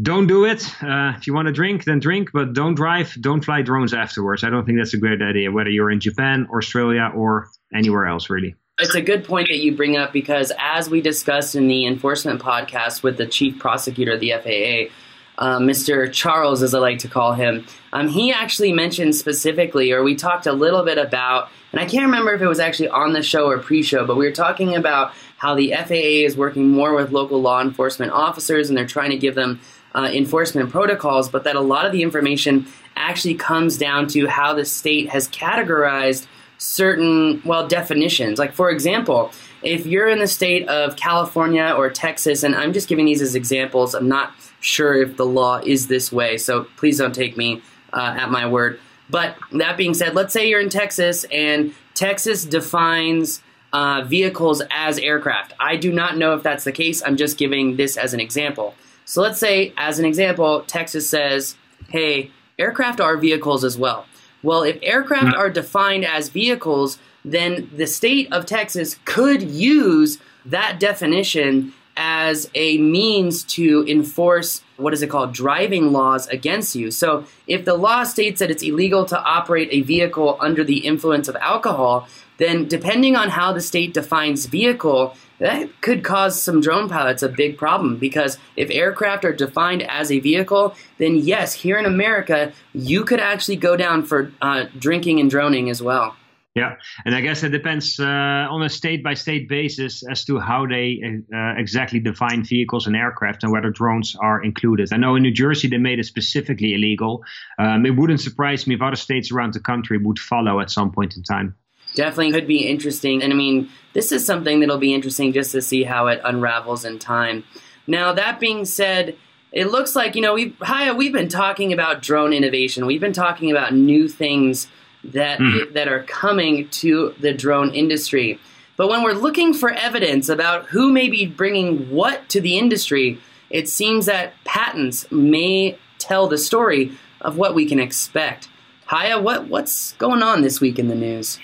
don't 0.00 0.26
do 0.26 0.44
it. 0.44 0.64
Uh, 0.82 1.14
if 1.16 1.26
you 1.26 1.34
want 1.34 1.46
to 1.46 1.52
drink, 1.52 1.84
then 1.84 1.98
drink, 1.98 2.30
but 2.32 2.52
don't 2.52 2.74
drive. 2.74 3.16
Don't 3.20 3.44
fly 3.44 3.62
drones 3.62 3.92
afterwards. 3.92 4.44
I 4.44 4.50
don't 4.50 4.64
think 4.64 4.78
that's 4.78 4.94
a 4.94 4.98
great 4.98 5.20
idea, 5.22 5.50
whether 5.50 5.70
you're 5.70 5.90
in 5.90 6.00
Japan, 6.00 6.46
Australia, 6.54 7.10
or 7.14 7.48
anywhere 7.74 8.06
else, 8.06 8.30
really. 8.30 8.54
It's 8.78 8.94
a 8.94 9.00
good 9.00 9.24
point 9.24 9.48
that 9.48 9.58
you 9.58 9.76
bring 9.76 9.96
up 9.96 10.12
because, 10.12 10.52
as 10.56 10.88
we 10.88 11.00
discussed 11.00 11.56
in 11.56 11.66
the 11.66 11.84
enforcement 11.84 12.40
podcast 12.40 13.02
with 13.02 13.16
the 13.16 13.26
chief 13.26 13.58
prosecutor 13.58 14.12
of 14.12 14.20
the 14.20 14.30
FAA, 14.30 14.94
uh, 15.38 15.58
Mr. 15.58 16.12
Charles, 16.12 16.62
as 16.62 16.74
I 16.74 16.78
like 16.80 16.98
to 17.00 17.08
call 17.08 17.32
him, 17.32 17.64
um, 17.92 18.08
he 18.08 18.32
actually 18.32 18.72
mentioned 18.72 19.14
specifically, 19.14 19.92
or 19.92 20.02
we 20.02 20.14
talked 20.14 20.46
a 20.46 20.52
little 20.52 20.84
bit 20.84 20.98
about, 20.98 21.48
and 21.72 21.80
I 21.80 21.86
can't 21.86 22.04
remember 22.04 22.34
if 22.34 22.42
it 22.42 22.48
was 22.48 22.60
actually 22.60 22.88
on 22.88 23.12
the 23.12 23.22
show 23.22 23.48
or 23.48 23.58
pre 23.58 23.82
show, 23.82 24.04
but 24.04 24.16
we 24.16 24.26
were 24.26 24.32
talking 24.32 24.74
about 24.74 25.12
how 25.36 25.54
the 25.54 25.72
FAA 25.72 26.26
is 26.26 26.36
working 26.36 26.70
more 26.70 26.94
with 26.94 27.12
local 27.12 27.40
law 27.40 27.60
enforcement 27.60 28.10
officers 28.10 28.68
and 28.68 28.76
they're 28.76 28.86
trying 28.86 29.10
to 29.10 29.16
give 29.16 29.36
them 29.36 29.60
uh, 29.94 30.10
enforcement 30.12 30.70
protocols, 30.70 31.28
but 31.28 31.44
that 31.44 31.54
a 31.54 31.60
lot 31.60 31.86
of 31.86 31.92
the 31.92 32.02
information 32.02 32.66
actually 32.96 33.34
comes 33.34 33.78
down 33.78 34.08
to 34.08 34.26
how 34.26 34.52
the 34.52 34.64
state 34.64 35.08
has 35.08 35.28
categorized 35.28 36.26
certain, 36.58 37.40
well, 37.44 37.66
definitions. 37.68 38.38
Like, 38.38 38.52
for 38.52 38.70
example, 38.70 39.30
if 39.62 39.86
you're 39.86 40.08
in 40.08 40.18
the 40.18 40.26
state 40.26 40.68
of 40.68 40.96
California 40.96 41.72
or 41.76 41.88
Texas, 41.90 42.42
and 42.42 42.56
I'm 42.56 42.72
just 42.72 42.88
giving 42.88 43.06
these 43.06 43.22
as 43.22 43.36
examples, 43.36 43.94
I'm 43.94 44.08
not 44.08 44.32
sure 44.60 45.00
if 45.00 45.16
the 45.16 45.26
law 45.26 45.60
is 45.64 45.86
this 45.86 46.12
way, 46.12 46.38
so 46.38 46.64
please 46.76 46.98
don't 46.98 47.14
take 47.14 47.36
me 47.36 47.62
uh, 47.92 48.16
at 48.18 48.30
my 48.30 48.48
word. 48.48 48.80
But 49.10 49.36
that 49.52 49.76
being 49.76 49.94
said, 49.94 50.14
let's 50.14 50.32
say 50.32 50.48
you're 50.48 50.60
in 50.60 50.68
Texas 50.68 51.24
and 51.32 51.74
Texas 51.94 52.44
defines 52.44 53.42
uh, 53.72 54.02
vehicles 54.06 54.62
as 54.70 54.98
aircraft. 54.98 55.52
I 55.58 55.76
do 55.76 55.92
not 55.92 56.16
know 56.16 56.34
if 56.34 56.42
that's 56.42 56.64
the 56.64 56.72
case. 56.72 57.02
I'm 57.04 57.16
just 57.16 57.38
giving 57.38 57.76
this 57.76 57.96
as 57.96 58.14
an 58.14 58.20
example. 58.20 58.74
So 59.04 59.22
let's 59.22 59.38
say, 59.38 59.72
as 59.76 59.98
an 59.98 60.04
example, 60.04 60.62
Texas 60.66 61.08
says, 61.08 61.56
hey, 61.88 62.30
aircraft 62.58 63.00
are 63.00 63.16
vehicles 63.16 63.64
as 63.64 63.78
well. 63.78 64.06
Well, 64.42 64.62
if 64.62 64.78
aircraft 64.82 65.34
are 65.34 65.50
defined 65.50 66.04
as 66.04 66.28
vehicles, 66.28 66.98
then 67.24 67.70
the 67.74 67.86
state 67.86 68.30
of 68.32 68.46
Texas 68.46 68.98
could 69.04 69.42
use 69.42 70.18
that 70.44 70.78
definition 70.78 71.72
as 71.98 72.48
a 72.54 72.78
means 72.78 73.42
to 73.42 73.84
enforce 73.88 74.62
what 74.76 74.94
is 74.94 75.02
it 75.02 75.08
called 75.08 75.34
driving 75.34 75.92
laws 75.92 76.28
against 76.28 76.76
you. 76.76 76.92
So 76.92 77.24
if 77.48 77.64
the 77.64 77.74
law 77.74 78.04
states 78.04 78.38
that 78.38 78.50
it's 78.50 78.62
illegal 78.62 79.04
to 79.06 79.20
operate 79.20 79.68
a 79.72 79.82
vehicle 79.82 80.38
under 80.40 80.62
the 80.62 80.86
influence 80.86 81.26
of 81.26 81.34
alcohol, 81.36 82.08
then 82.38 82.68
depending 82.68 83.16
on 83.16 83.30
how 83.30 83.52
the 83.52 83.60
state 83.60 83.92
defines 83.92 84.46
vehicle, 84.46 85.16
that 85.38 85.68
could 85.80 86.04
cause 86.04 86.40
some 86.40 86.60
drone 86.60 86.88
pilots 86.88 87.22
a 87.22 87.28
big 87.28 87.58
problem 87.58 87.96
because 87.96 88.38
if 88.56 88.70
aircraft 88.70 89.24
are 89.24 89.32
defined 89.32 89.82
as 89.82 90.12
a 90.12 90.20
vehicle, 90.20 90.76
then 90.98 91.16
yes, 91.16 91.52
here 91.52 91.78
in 91.78 91.84
America, 91.84 92.52
you 92.72 93.04
could 93.04 93.20
actually 93.20 93.56
go 93.56 93.76
down 93.76 94.04
for 94.04 94.32
uh, 94.40 94.66
drinking 94.78 95.18
and 95.18 95.28
droning 95.28 95.68
as 95.68 95.82
well. 95.82 96.14
Yeah, 96.54 96.74
and 97.04 97.14
I 97.14 97.20
guess 97.20 97.44
it 97.44 97.50
depends 97.50 98.00
uh, 98.00 98.04
on 98.04 98.62
a 98.62 98.68
state 98.68 99.04
by 99.04 99.14
state 99.14 99.48
basis 99.48 100.02
as 100.10 100.24
to 100.24 100.40
how 100.40 100.66
they 100.66 101.00
uh, 101.32 101.54
exactly 101.56 102.00
define 102.00 102.42
vehicles 102.42 102.86
and 102.86 102.96
aircraft 102.96 103.44
and 103.44 103.52
whether 103.52 103.70
drones 103.70 104.16
are 104.20 104.42
included. 104.42 104.92
I 104.92 104.96
know 104.96 105.14
in 105.14 105.22
New 105.22 105.30
Jersey 105.30 105.68
they 105.68 105.78
made 105.78 106.00
it 106.00 106.06
specifically 106.06 106.74
illegal. 106.74 107.22
Um, 107.58 107.86
it 107.86 107.90
wouldn't 107.90 108.20
surprise 108.20 108.66
me 108.66 108.74
if 108.74 108.82
other 108.82 108.96
states 108.96 109.30
around 109.30 109.54
the 109.54 109.60
country 109.60 109.98
would 109.98 110.18
follow 110.18 110.58
at 110.58 110.70
some 110.70 110.90
point 110.90 111.16
in 111.16 111.22
time. 111.22 111.54
Definitely 111.94 112.32
could 112.32 112.48
be 112.48 112.66
interesting. 112.66 113.22
And 113.22 113.32
I 113.32 113.36
mean, 113.36 113.70
this 113.92 114.10
is 114.10 114.26
something 114.26 114.60
that'll 114.60 114.78
be 114.78 114.94
interesting 114.94 115.32
just 115.32 115.52
to 115.52 115.62
see 115.62 115.84
how 115.84 116.08
it 116.08 116.20
unravels 116.24 116.84
in 116.84 116.98
time. 116.98 117.44
Now, 117.86 118.12
that 118.12 118.40
being 118.40 118.64
said, 118.64 119.16
it 119.52 119.66
looks 119.66 119.96
like, 119.96 120.14
you 120.14 120.20
know, 120.20 120.34
we've, 120.34 120.54
Haye, 120.64 120.92
we've 120.92 121.12
been 121.12 121.28
talking 121.28 121.72
about 121.72 122.02
drone 122.02 122.32
innovation. 122.32 122.84
We've 122.84 123.00
been 123.00 123.12
talking 123.12 123.50
about 123.50 123.74
new 123.74 124.08
things 124.08 124.66
that 125.12 125.38
mm. 125.38 125.72
that 125.72 125.88
are 125.88 126.02
coming 126.04 126.68
to 126.68 127.14
the 127.20 127.32
drone 127.32 127.74
industry. 127.74 128.38
But 128.76 128.88
when 128.88 129.02
we're 129.02 129.12
looking 129.12 129.54
for 129.54 129.70
evidence 129.70 130.28
about 130.28 130.66
who 130.66 130.92
may 130.92 131.08
be 131.08 131.26
bringing 131.26 131.90
what 131.90 132.28
to 132.28 132.40
the 132.40 132.56
industry, 132.56 133.18
it 133.50 133.68
seems 133.68 134.06
that 134.06 134.34
patents 134.44 135.10
may 135.10 135.76
tell 135.98 136.28
the 136.28 136.38
story 136.38 136.92
of 137.20 137.36
what 137.36 137.54
we 137.54 137.66
can 137.66 137.80
expect. 137.80 138.48
Haye, 138.90 139.20
what 139.20 139.48
what's 139.48 139.92
going 139.94 140.22
on 140.22 140.42
this 140.42 140.60
week 140.60 140.78
in 140.78 140.88
the 140.88 140.94
news? 140.94 141.38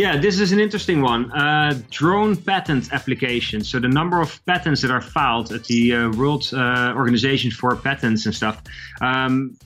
Yeah, 0.00 0.16
this 0.16 0.40
is 0.40 0.50
an 0.50 0.60
interesting 0.60 1.02
one. 1.02 1.30
Uh, 1.30 1.78
drone 1.90 2.34
patent 2.34 2.90
applications. 2.90 3.68
So 3.68 3.78
the 3.78 3.88
number 3.88 4.18
of 4.22 4.42
patents 4.46 4.80
that 4.80 4.90
are 4.90 5.02
filed 5.02 5.52
at 5.52 5.64
the 5.64 5.94
uh, 5.94 6.10
World 6.12 6.48
uh, 6.54 6.94
Organization 6.96 7.50
for 7.50 7.76
Patents 7.76 8.24
and 8.24 8.34
stuff. 8.34 8.62
Um, 9.02 9.58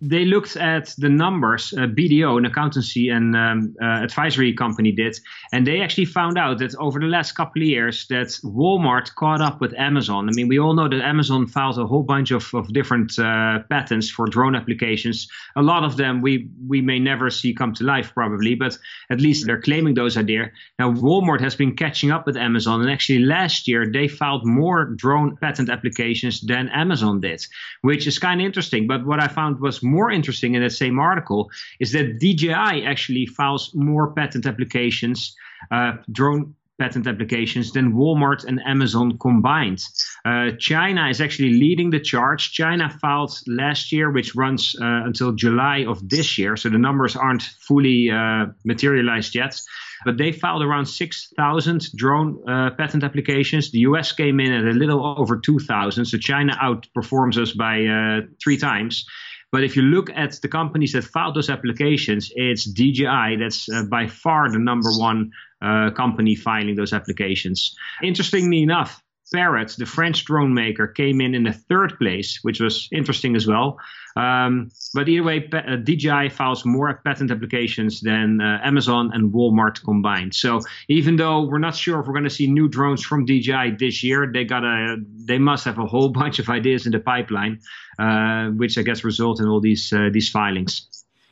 they 0.00 0.24
looked 0.24 0.56
at 0.56 0.94
the 0.98 1.08
numbers, 1.08 1.74
uh, 1.76 1.82
BDO, 1.86 2.38
an 2.38 2.44
accountancy 2.44 3.08
and 3.08 3.36
um, 3.36 3.74
uh, 3.82 4.02
advisory 4.04 4.52
company, 4.52 4.92
did, 4.92 5.18
and 5.52 5.66
they 5.66 5.80
actually 5.80 6.04
found 6.04 6.38
out 6.38 6.58
that 6.58 6.74
over 6.76 7.00
the 7.00 7.06
last 7.06 7.32
couple 7.32 7.62
of 7.62 7.68
years, 7.68 8.06
that 8.08 8.28
Walmart 8.44 9.14
caught 9.16 9.40
up 9.40 9.60
with 9.60 9.74
Amazon. 9.74 10.28
I 10.28 10.32
mean, 10.32 10.46
we 10.46 10.58
all 10.58 10.74
know 10.74 10.88
that 10.88 11.00
Amazon 11.00 11.46
filed 11.46 11.78
a 11.78 11.86
whole 11.86 12.04
bunch 12.04 12.30
of, 12.30 12.52
of 12.54 12.72
different 12.72 13.18
uh, 13.18 13.60
patents 13.70 14.08
for 14.08 14.26
drone 14.26 14.54
applications. 14.54 15.28
A 15.56 15.62
lot 15.62 15.84
of 15.84 15.96
them 15.96 16.20
we 16.20 16.48
we 16.66 16.80
may 16.80 16.98
never 16.98 17.30
see 17.30 17.52
come 17.52 17.74
to 17.74 17.84
life, 17.84 18.12
probably, 18.14 18.54
but 18.54 18.78
at 19.10 19.20
least 19.20 19.46
they're 19.46 19.60
claiming 19.60 19.94
those 19.94 20.16
are 20.16 20.22
there. 20.22 20.52
Now, 20.78 20.92
Walmart 20.92 21.40
has 21.40 21.56
been 21.56 21.74
catching 21.74 22.10
up 22.10 22.26
with 22.26 22.36
Amazon, 22.36 22.80
and 22.80 22.90
actually 22.90 23.20
last 23.20 23.66
year 23.66 23.90
they 23.90 24.06
filed 24.06 24.46
more 24.46 24.84
drone 24.84 25.36
patent 25.36 25.70
applications 25.70 26.40
than 26.40 26.68
Amazon 26.68 27.20
did, 27.20 27.44
which 27.82 28.06
is 28.06 28.18
kind 28.18 28.40
of 28.40 28.46
interesting. 28.46 28.86
But 28.86 29.04
what 29.04 29.20
I 29.20 29.26
found 29.26 29.60
was 29.60 29.82
more 29.88 30.10
interesting 30.10 30.54
in 30.54 30.62
that 30.62 30.72
same 30.72 30.98
article 30.98 31.50
is 31.80 31.92
that 31.92 32.18
DJI 32.18 32.86
actually 32.86 33.26
files 33.26 33.72
more 33.74 34.12
patent 34.12 34.46
applications, 34.46 35.34
uh, 35.70 35.92
drone 36.12 36.54
patent 36.78 37.06
applications 37.06 37.72
than 37.72 37.92
Walmart 37.92 38.44
and 38.44 38.60
Amazon 38.64 39.18
combined. 39.18 39.82
Uh, 40.24 40.50
China 40.58 41.08
is 41.08 41.20
actually 41.20 41.54
leading 41.54 41.90
the 41.90 42.00
charge. 42.00 42.52
China 42.52 42.88
filed 42.88 43.36
last 43.46 43.90
year, 43.92 44.10
which 44.10 44.34
runs 44.34 44.76
uh, 44.80 44.84
until 45.04 45.32
July 45.32 45.84
of 45.86 46.08
this 46.08 46.38
year, 46.38 46.56
so 46.56 46.68
the 46.68 46.78
numbers 46.78 47.16
aren't 47.16 47.42
fully 47.42 48.10
uh, 48.10 48.46
materialized 48.64 49.34
yet. 49.34 49.60
But 50.04 50.16
they 50.16 50.30
filed 50.30 50.62
around 50.62 50.86
6,000 50.86 51.96
drone 51.96 52.48
uh, 52.48 52.70
patent 52.70 53.02
applications. 53.02 53.72
The 53.72 53.80
US 53.80 54.12
came 54.12 54.38
in 54.38 54.52
at 54.52 54.64
a 54.64 54.78
little 54.78 55.04
over 55.18 55.36
2,000, 55.36 56.04
so 56.04 56.18
China 56.18 56.56
outperforms 56.62 57.36
us 57.36 57.52
by 57.52 57.84
uh, 57.84 58.26
three 58.40 58.56
times. 58.56 59.04
But 59.50 59.64
if 59.64 59.76
you 59.76 59.82
look 59.82 60.10
at 60.10 60.40
the 60.42 60.48
companies 60.48 60.92
that 60.92 61.04
filed 61.04 61.34
those 61.34 61.48
applications, 61.48 62.30
it's 62.34 62.64
DJI 62.64 63.36
that's 63.40 63.68
uh, 63.68 63.84
by 63.84 64.06
far 64.06 64.50
the 64.50 64.58
number 64.58 64.90
one 64.90 65.30
uh, 65.62 65.90
company 65.90 66.34
filing 66.34 66.76
those 66.76 66.92
applications. 66.92 67.74
Interestingly 68.02 68.62
enough, 68.62 69.02
Parrot, 69.32 69.74
the 69.78 69.86
French 69.86 70.24
drone 70.24 70.54
maker, 70.54 70.86
came 70.86 71.20
in 71.20 71.34
in 71.34 71.44
the 71.44 71.52
third 71.52 71.98
place, 71.98 72.38
which 72.42 72.60
was 72.60 72.88
interesting 72.92 73.36
as 73.36 73.46
well. 73.46 73.78
Um, 74.16 74.70
but 74.94 75.08
either 75.08 75.22
way, 75.22 75.48
uh, 75.52 75.76
DJI 75.76 76.30
files 76.30 76.64
more 76.64 76.92
patent 77.04 77.30
applications 77.30 78.00
than 78.00 78.40
uh, 78.40 78.58
Amazon 78.64 79.10
and 79.14 79.32
Walmart 79.32 79.82
combined. 79.84 80.34
So 80.34 80.60
even 80.88 81.16
though 81.16 81.42
we're 81.42 81.58
not 81.58 81.76
sure 81.76 82.00
if 82.00 82.06
we're 82.06 82.14
going 82.14 82.24
to 82.24 82.30
see 82.30 82.48
new 82.48 82.68
drones 82.68 83.04
from 83.04 83.24
DJI 83.26 83.76
this 83.78 84.02
year, 84.02 84.30
they 84.32 84.44
got 84.44 84.64
a 84.64 84.96
they 85.24 85.38
must 85.38 85.64
have 85.64 85.78
a 85.78 85.86
whole 85.86 86.08
bunch 86.20 86.38
of 86.38 86.48
ideas 86.48 86.86
in 86.86 86.92
the 86.92 87.00
pipeline, 87.00 87.60
uh, 87.98 88.48
which 88.48 88.76
I 88.76 88.82
guess 88.82 89.04
result 89.04 89.40
in 89.40 89.46
all 89.46 89.60
these 89.60 89.92
uh, 89.92 90.08
these 90.12 90.28
filings. 90.28 90.86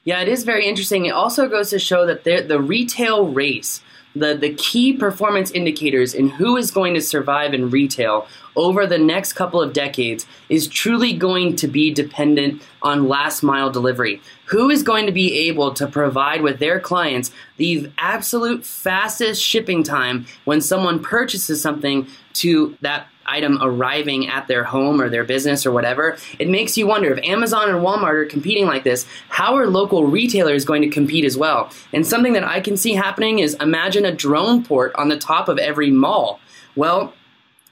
Yeah, 0.05 0.21
it 0.21 0.29
is 0.29 0.45
very 0.45 0.67
interesting. 0.69 1.07
It 1.07 1.11
also 1.11 1.49
goes 1.49 1.71
to 1.71 1.81
show 1.81 2.07
that 2.07 2.23
the 2.23 2.61
retail 2.61 3.27
race 3.27 3.83
the, 4.17 4.35
the 4.35 4.55
key 4.55 4.95
performance 4.95 5.51
indicators 5.51 6.15
in 6.15 6.29
who 6.31 6.57
is 6.57 6.71
going 6.71 6.95
to 6.95 7.01
survive 7.01 7.53
in 7.53 7.71
retail 7.71 8.27
over 8.57 8.87
the 8.87 8.99
next 8.99 9.35
couple 9.35 9.61
of 9.61 9.75
decades 9.75 10.27
is 10.49 10.67
truly 10.67 11.13
going 11.13 11.55
to 11.57 11.69
be 11.69 11.93
dependent 11.93 12.63
on 12.83 13.09
last 13.09 13.43
mile 13.43 13.71
delivery. 13.71 14.21
Who 14.47 14.71
is 14.71 14.83
going 14.83 15.05
to 15.07 15.13
be 15.13 15.49
able 15.49 15.75
to 15.75 15.87
provide 15.87 16.41
with 16.41 16.59
their 16.59 16.81
clients 16.81 17.31
the 17.59 17.91
absolute 17.99 18.65
fastest 18.65 19.43
shipping 19.43 19.83
time 19.83 20.27
when 20.45 20.61
someone 20.61 21.03
purchases 21.03 21.61
something 21.61 22.07
to 22.41 22.77
that 22.81 23.09
item 23.27 23.59
arriving 23.61 24.29
at 24.29 24.47
their 24.49 24.65
home 24.65 25.01
or 25.01 25.09
their 25.09 25.25
business 25.25 25.67
or 25.67 25.73
whatever, 25.73 26.17
it 26.39 26.49
makes 26.49 26.79
you 26.79 26.87
wonder 26.87 27.13
if 27.13 27.25
Amazon 27.25 27.69
and 27.69 27.79
Walmart 27.79 28.15
are 28.15 28.25
competing 28.25 28.67
like 28.67 28.85
this, 28.85 29.07
how 29.29 29.57
are 29.57 29.67
local 29.67 30.07
retailers 30.07 30.65
going 30.65 30.83
to 30.83 30.89
compete 30.89 31.25
as 31.25 31.37
well? 31.37 31.71
And 31.93 32.07
something 32.07 32.33
that 32.35 32.45
I 32.45 32.61
can 32.61 32.77
see 32.77 32.95
happening 32.95 33.41
is 33.41 33.55
imagine 33.55 34.05
a 34.05 34.15
drone 34.15 34.65
port 34.65 34.95
on 34.95 35.09
the 35.09 35.19
top 35.19 35.49
of 35.49 35.59
every 35.59 35.91
mall. 35.91 36.41
Well, 36.77 37.15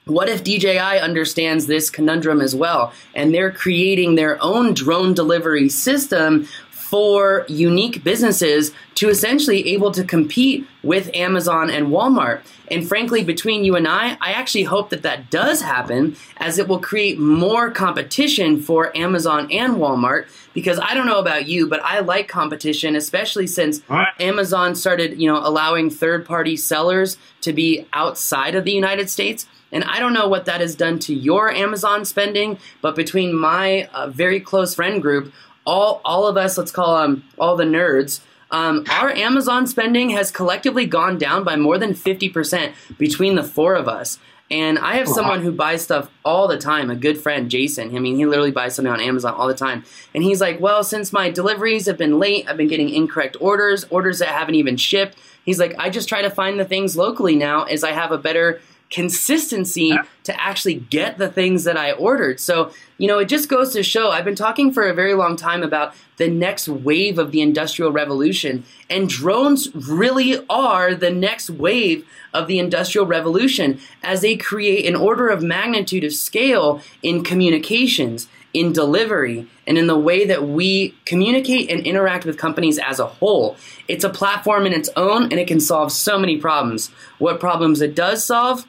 what 0.05 0.29
if 0.29 0.43
DJI 0.43 0.77
understands 0.77 1.65
this 1.65 1.89
conundrum 1.89 2.39
as 2.39 2.55
well 2.55 2.93
and 3.15 3.33
they're 3.33 3.51
creating 3.51 4.13
their 4.13 4.41
own 4.41 4.73
drone 4.75 5.15
delivery 5.15 5.67
system 5.67 6.47
for 6.95 7.45
unique 7.49 8.05
businesses 8.05 8.71
to 8.93 9.09
essentially 9.09 9.67
able 9.73 9.91
to 9.91 10.01
compete 10.01 10.65
with 10.81 11.13
Amazon 11.13 11.69
and 11.69 11.87
Walmart. 11.87 12.39
And 12.71 12.87
frankly, 12.87 13.21
between 13.21 13.65
you 13.65 13.75
and 13.75 13.85
I, 13.85 14.17
I 14.21 14.31
actually 14.31 14.63
hope 14.63 14.91
that 14.91 15.01
that 15.01 15.29
does 15.29 15.61
happen 15.61 16.15
as 16.37 16.57
it 16.57 16.69
will 16.69 16.79
create 16.79 17.19
more 17.19 17.69
competition 17.69 18.61
for 18.61 18.95
Amazon 18.95 19.51
and 19.51 19.75
Walmart 19.75 20.27
because 20.53 20.79
I 20.79 20.93
don't 20.93 21.05
know 21.05 21.19
about 21.19 21.49
you, 21.49 21.67
but 21.67 21.83
I 21.83 21.99
like 21.99 22.29
competition, 22.29 22.95
especially 22.95 23.47
since 23.47 23.81
right. 23.89 24.07
Amazon 24.21 24.73
started, 24.73 25.19
you 25.19 25.27
know, 25.29 25.45
allowing 25.45 25.89
third-party 25.89 26.55
sellers 26.55 27.17
to 27.41 27.51
be 27.51 27.85
outside 27.91 28.55
of 28.55 28.63
the 28.63 28.71
United 28.71 29.09
States. 29.09 29.47
And 29.73 29.83
I 29.83 29.99
don't 29.99 30.13
know 30.13 30.29
what 30.29 30.45
that 30.45 30.61
has 30.61 30.75
done 30.75 30.99
to 30.99 31.13
your 31.13 31.51
Amazon 31.51 32.05
spending, 32.05 32.57
but 32.81 32.95
between 32.95 33.35
my 33.35 33.89
uh, 33.93 34.07
very 34.07 34.39
close 34.39 34.73
friend 34.73 35.01
group, 35.01 35.33
all 35.65 36.01
all 36.05 36.27
of 36.27 36.37
us, 36.37 36.57
let's 36.57 36.71
call 36.71 37.01
them 37.01 37.23
all 37.37 37.55
the 37.55 37.63
nerds, 37.63 38.21
um, 38.51 38.85
our 38.89 39.09
Amazon 39.09 39.67
spending 39.67 40.11
has 40.11 40.31
collectively 40.31 40.85
gone 40.85 41.17
down 41.17 41.43
by 41.43 41.55
more 41.55 41.77
than 41.77 41.93
50% 41.93 42.73
between 42.97 43.35
the 43.35 43.43
four 43.43 43.75
of 43.75 43.87
us. 43.87 44.19
And 44.51 44.77
I 44.77 44.97
have 44.97 45.07
someone 45.07 45.41
who 45.41 45.51
buys 45.51 45.81
stuff 45.81 46.11
all 46.23 46.47
the 46.47 46.59
time, 46.59 46.91
a 46.91 46.95
good 46.95 47.17
friend, 47.17 47.49
Jason. 47.49 47.95
I 47.95 47.99
mean, 47.99 48.15
he 48.15 48.27
literally 48.27 48.51
buys 48.51 48.75
something 48.75 48.93
on 48.93 49.01
Amazon 49.01 49.33
all 49.33 49.47
the 49.47 49.55
time. 49.55 49.83
And 50.13 50.23
he's 50.23 50.39
like, 50.39 50.59
well, 50.59 50.83
since 50.83 51.11
my 51.11 51.31
deliveries 51.31 51.87
have 51.87 51.97
been 51.97 52.19
late, 52.19 52.47
I've 52.47 52.55
been 52.55 52.67
getting 52.67 52.89
incorrect 52.89 53.37
orders, 53.39 53.85
orders 53.89 54.19
that 54.19 54.27
haven't 54.27 54.53
even 54.53 54.77
shipped. 54.77 55.17
He's 55.43 55.59
like, 55.59 55.73
I 55.79 55.89
just 55.89 56.07
try 56.07 56.21
to 56.21 56.29
find 56.29 56.59
the 56.59 56.65
things 56.65 56.95
locally 56.95 57.35
now 57.35 57.63
as 57.63 57.83
I 57.83 57.91
have 57.91 58.11
a 58.11 58.19
better 58.19 58.61
consistency 58.91 59.97
to 60.25 60.41
actually 60.41 60.75
get 60.75 61.17
the 61.17 61.29
things 61.29 61.63
that 61.63 61.77
I 61.77 61.93
ordered. 61.93 62.39
So, 62.39 62.71
you 62.97 63.07
know, 63.07 63.19
it 63.19 63.29
just 63.29 63.47
goes 63.47 63.73
to 63.73 63.83
show 63.83 64.09
I've 64.09 64.25
been 64.25 64.35
talking 64.35 64.71
for 64.71 64.83
a 64.83 64.93
very 64.93 65.13
long 65.13 65.35
time 65.35 65.63
about 65.63 65.95
the 66.17 66.29
next 66.29 66.67
wave 66.67 67.17
of 67.17 67.31
the 67.31 67.41
Industrial 67.41 67.91
Revolution, 67.91 68.63
and 68.89 69.09
drones 69.09 69.73
really 69.73 70.45
are 70.49 70.95
the 70.95 71.11
next 71.11 71.49
wave 71.49 72.05
of 72.33 72.47
the 72.47 72.59
Industrial 72.59 73.05
Revolution 73.05 73.79
as 74.03 74.21
they 74.21 74.35
create 74.35 74.85
an 74.85 74.95
order 74.95 75.29
of 75.29 75.43
magnitude 75.43 76.03
of 76.03 76.13
scale 76.13 76.81
in 77.01 77.23
communications, 77.23 78.27
in 78.53 78.71
delivery, 78.71 79.47
and 79.67 79.77
in 79.77 79.87
the 79.87 79.99
way 79.99 80.25
that 80.25 80.47
we 80.47 80.95
communicate 81.05 81.69
and 81.69 81.85
interact 81.85 82.25
with 82.25 82.37
companies 82.37 82.79
as 82.79 82.99
a 82.99 83.05
whole. 83.05 83.57
It's 83.87 84.05
a 84.05 84.09
platform 84.09 84.65
in 84.65 84.73
its 84.73 84.89
own, 84.95 85.23
and 85.23 85.33
it 85.33 85.47
can 85.47 85.59
solve 85.59 85.91
so 85.91 86.17
many 86.17 86.37
problems. 86.37 86.89
What 87.19 87.39
problems 87.39 87.81
it 87.81 87.93
does 87.93 88.23
solve? 88.23 88.65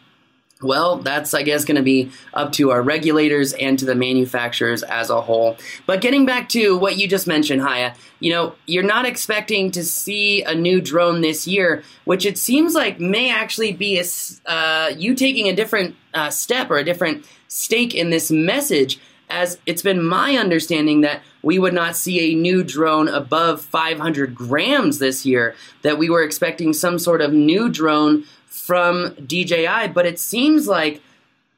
Well, 0.62 0.96
that's, 0.96 1.34
I 1.34 1.42
guess, 1.42 1.66
going 1.66 1.76
to 1.76 1.82
be 1.82 2.10
up 2.32 2.52
to 2.52 2.70
our 2.70 2.80
regulators 2.80 3.52
and 3.52 3.78
to 3.78 3.84
the 3.84 3.94
manufacturers 3.94 4.82
as 4.82 5.10
a 5.10 5.20
whole. 5.20 5.58
But 5.84 6.00
getting 6.00 6.24
back 6.24 6.48
to 6.50 6.78
what 6.78 6.96
you 6.96 7.06
just 7.06 7.26
mentioned, 7.26 7.60
Haye, 7.60 7.92
you 8.20 8.32
know, 8.32 8.54
you're 8.64 8.82
not 8.82 9.04
expecting 9.04 9.70
to 9.72 9.84
see 9.84 10.42
a 10.42 10.54
new 10.54 10.80
drone 10.80 11.20
this 11.20 11.46
year, 11.46 11.82
which 12.04 12.24
it 12.24 12.38
seems 12.38 12.74
like 12.74 12.98
may 12.98 13.30
actually 13.30 13.74
be 13.74 14.00
a, 14.00 14.04
uh, 14.50 14.92
you 14.96 15.14
taking 15.14 15.46
a 15.46 15.54
different 15.54 15.94
uh, 16.14 16.30
step 16.30 16.70
or 16.70 16.78
a 16.78 16.84
different 16.84 17.26
stake 17.48 17.94
in 17.94 18.08
this 18.08 18.30
message, 18.30 18.98
as 19.28 19.58
it's 19.66 19.82
been 19.82 20.02
my 20.02 20.36
understanding 20.36 21.02
that 21.02 21.20
we 21.42 21.58
would 21.58 21.74
not 21.74 21.96
see 21.96 22.32
a 22.32 22.34
new 22.34 22.64
drone 22.64 23.08
above 23.08 23.60
500 23.60 24.34
grams 24.34 25.00
this 25.00 25.26
year, 25.26 25.54
that 25.82 25.98
we 25.98 26.08
were 26.08 26.22
expecting 26.22 26.72
some 26.72 26.98
sort 26.98 27.20
of 27.20 27.32
new 27.32 27.68
drone 27.68 28.24
from 28.66 29.14
DJI, 29.24 29.88
but 29.94 30.06
it 30.06 30.18
seems 30.18 30.66
like 30.66 31.00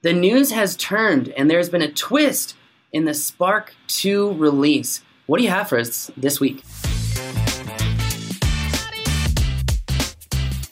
the 0.03 0.13
news 0.13 0.51
has 0.51 0.77
turned 0.77 1.31
and 1.31 1.51
there's 1.51 1.71
been 1.71 1.81
a 1.81 1.91
twist 1.91 2.55
in 2.93 3.07
the 3.07 3.15
Spark 3.15 3.75
2 3.87 4.35
release. 4.35 5.03
What 5.25 5.39
do 5.39 5.45
you 5.45 5.51
have 5.51 5.71
for 5.71 5.79
us 5.79 6.11
this 6.19 6.39
week? 6.39 6.63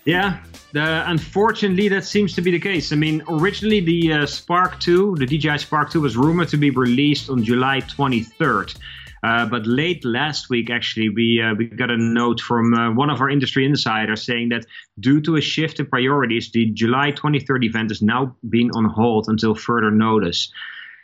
Yeah, 0.04 0.38
unfortunately, 0.74 1.88
that 1.88 2.04
seems 2.04 2.34
to 2.34 2.42
be 2.42 2.50
the 2.50 2.60
case. 2.60 2.92
I 2.92 2.96
mean, 2.96 3.22
originally 3.28 3.80
the 3.80 4.12
uh, 4.12 4.26
Spark 4.26 4.78
2, 4.78 5.16
the 5.18 5.26
DJI 5.26 5.58
Spark 5.58 5.90
2, 5.90 6.02
was 6.02 6.18
rumored 6.18 6.48
to 6.48 6.58
be 6.58 6.68
released 6.70 7.30
on 7.30 7.42
July 7.42 7.80
23rd. 7.80 8.76
Uh, 9.22 9.46
but 9.46 9.66
late 9.66 10.04
last 10.04 10.50
week, 10.50 10.70
actually, 10.70 11.08
we 11.08 11.42
uh, 11.42 11.54
we 11.54 11.66
got 11.66 11.90
a 11.90 11.96
note 11.96 12.40
from 12.40 12.74
uh, 12.74 12.92
one 12.92 13.10
of 13.10 13.20
our 13.20 13.30
industry 13.30 13.64
insiders 13.64 14.22
saying 14.22 14.50
that 14.50 14.66
due 15.00 15.20
to 15.20 15.36
a 15.36 15.40
shift 15.40 15.80
in 15.80 15.86
priorities, 15.86 16.50
the 16.52 16.66
July 16.66 17.12
23rd 17.12 17.64
event 17.64 17.90
is 17.90 18.02
now 18.02 18.36
being 18.48 18.70
on 18.74 18.84
hold 18.84 19.26
until 19.28 19.54
further 19.54 19.90
notice. 19.90 20.50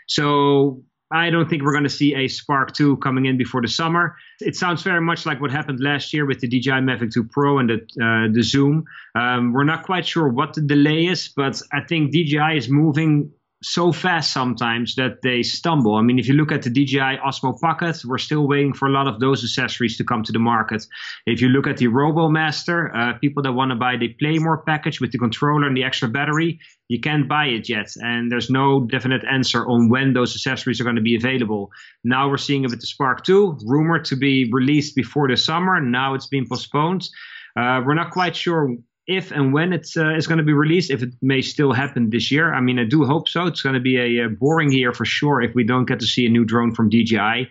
So 0.06 0.82
I 1.12 1.28
don't 1.28 1.48
think 1.48 1.62
we're 1.62 1.72
going 1.72 1.84
to 1.84 1.90
see 1.90 2.14
a 2.14 2.26
Spark 2.26 2.72
2 2.72 2.96
coming 2.98 3.26
in 3.26 3.36
before 3.36 3.60
the 3.60 3.68
summer. 3.68 4.16
It 4.40 4.56
sounds 4.56 4.82
very 4.82 5.00
much 5.02 5.26
like 5.26 5.42
what 5.42 5.50
happened 5.50 5.78
last 5.80 6.12
year 6.12 6.24
with 6.24 6.40
the 6.40 6.48
DJI 6.48 6.80
Mavic 6.80 7.12
2 7.12 7.24
Pro 7.24 7.58
and 7.58 7.68
the, 7.68 7.74
uh, 8.02 8.32
the 8.32 8.42
Zoom. 8.42 8.84
Um, 9.14 9.52
we're 9.52 9.64
not 9.64 9.84
quite 9.84 10.06
sure 10.06 10.28
what 10.28 10.54
the 10.54 10.62
delay 10.62 11.06
is, 11.06 11.28
but 11.28 11.60
I 11.70 11.80
think 11.82 12.12
DJI 12.12 12.56
is 12.56 12.70
moving 12.70 13.30
so 13.62 13.92
fast 13.92 14.32
sometimes 14.32 14.94
that 14.96 15.22
they 15.22 15.42
stumble. 15.42 15.94
I 15.94 16.02
mean, 16.02 16.18
if 16.18 16.26
you 16.26 16.34
look 16.34 16.52
at 16.52 16.62
the 16.62 16.70
DJI 16.70 17.18
Osmo 17.24 17.58
Pocket, 17.60 18.04
we're 18.04 18.18
still 18.18 18.46
waiting 18.46 18.72
for 18.72 18.88
a 18.88 18.90
lot 18.90 19.06
of 19.06 19.20
those 19.20 19.44
accessories 19.44 19.96
to 19.96 20.04
come 20.04 20.22
to 20.24 20.32
the 20.32 20.38
market. 20.38 20.84
If 21.26 21.40
you 21.40 21.48
look 21.48 21.66
at 21.66 21.76
the 21.76 21.86
RoboMaster, 21.86 22.94
uh, 22.94 23.18
people 23.18 23.42
that 23.44 23.52
want 23.52 23.70
to 23.70 23.76
buy 23.76 23.96
the 23.96 24.08
Playmore 24.20 24.62
package 24.64 25.00
with 25.00 25.12
the 25.12 25.18
controller 25.18 25.66
and 25.66 25.76
the 25.76 25.84
extra 25.84 26.08
battery, 26.08 26.58
you 26.88 27.00
can't 27.00 27.28
buy 27.28 27.46
it 27.46 27.68
yet. 27.68 27.88
And 28.02 28.30
there's 28.30 28.50
no 28.50 28.80
definite 28.80 29.24
answer 29.24 29.66
on 29.66 29.88
when 29.88 30.12
those 30.12 30.34
accessories 30.34 30.80
are 30.80 30.84
going 30.84 30.96
to 30.96 31.02
be 31.02 31.16
available. 31.16 31.70
Now 32.04 32.28
we're 32.28 32.38
seeing 32.38 32.64
it 32.64 32.70
with 32.70 32.80
the 32.80 32.86
Spark 32.86 33.24
2, 33.24 33.58
rumored 33.64 34.04
to 34.06 34.16
be 34.16 34.50
released 34.52 34.96
before 34.96 35.28
the 35.28 35.36
summer. 35.36 35.80
Now 35.80 36.14
it's 36.14 36.26
been 36.26 36.46
postponed. 36.48 37.08
Uh, 37.56 37.82
we're 37.84 37.94
not 37.94 38.10
quite 38.10 38.34
sure 38.34 38.76
if 39.16 39.30
and 39.30 39.52
when 39.52 39.72
it's 39.72 39.96
uh, 39.96 40.18
going 40.26 40.38
to 40.38 40.44
be 40.44 40.52
released, 40.52 40.90
if 40.90 41.02
it 41.02 41.12
may 41.20 41.42
still 41.42 41.72
happen 41.72 42.10
this 42.10 42.30
year. 42.30 42.52
I 42.54 42.60
mean, 42.60 42.78
I 42.78 42.84
do 42.84 43.04
hope 43.04 43.28
so. 43.28 43.46
It's 43.46 43.62
going 43.62 43.74
to 43.74 43.80
be 43.80 43.96
a, 43.96 44.26
a, 44.26 44.28
boring 44.28 44.72
year 44.72 44.92
for 44.92 45.04
sure 45.04 45.40
if 45.40 45.54
we 45.54 45.64
don't 45.64 45.84
get 45.84 46.00
to 46.00 46.06
see 46.06 46.26
a 46.26 46.28
new 46.28 46.44
drone 46.44 46.74
from 46.74 46.88
DJI. 46.88 47.48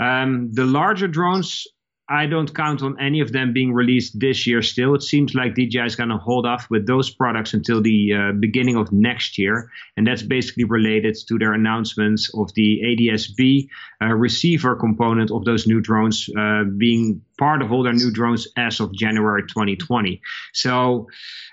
Um, 0.00 0.50
the 0.52 0.64
larger 0.64 1.06
drones 1.06 1.66
I 2.08 2.26
don't 2.26 2.54
count 2.54 2.82
on 2.82 3.00
any 3.00 3.20
of 3.20 3.32
them 3.32 3.54
being 3.54 3.72
released 3.72 4.20
this 4.20 4.46
year 4.46 4.60
still. 4.60 4.94
It 4.94 5.02
seems 5.02 5.34
like 5.34 5.54
DJI 5.54 5.86
is 5.86 5.96
going 5.96 6.10
to 6.10 6.18
hold 6.18 6.44
off 6.44 6.68
with 6.68 6.86
those 6.86 7.08
products 7.08 7.54
until 7.54 7.80
the 7.80 8.12
uh, 8.12 8.32
beginning 8.32 8.76
of 8.76 8.92
next 8.92 9.38
year. 9.38 9.70
And 9.96 10.06
that's 10.06 10.22
basically 10.22 10.64
related 10.64 11.16
to 11.28 11.38
their 11.38 11.54
announcements 11.54 12.30
of 12.34 12.52
the 12.54 13.10
ADS-B 13.10 13.70
uh, 14.02 14.06
receiver 14.08 14.76
component 14.76 15.30
of 15.30 15.46
those 15.46 15.66
new 15.66 15.80
drones 15.80 16.28
uh, 16.36 16.64
being 16.64 17.22
part 17.38 17.62
of 17.62 17.72
all 17.72 17.82
their 17.82 17.94
new 17.94 18.10
drones 18.10 18.48
as 18.56 18.80
of 18.80 18.92
January 18.92 19.42
2020. 19.42 20.20
So 20.52 21.08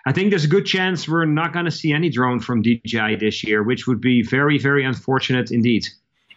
I 0.06 0.12
think 0.12 0.32
there's 0.32 0.44
a 0.44 0.50
good 0.50 0.66
chance 0.66 1.08
we're 1.08 1.26
not 1.26 1.54
going 1.54 1.66
to 1.66 1.72
see 1.72 1.94
any 1.94 2.10
drone 2.10 2.42
from 2.42 2.62
DJI 2.62 3.16
this 3.16 3.44
year, 3.46 3.64
which 3.64 3.88
would 3.88 4.02
be 4.02 4.22
very, 4.22 4.58
very 4.58 4.84
unfortunate 4.84 5.50
indeed. 5.52 5.88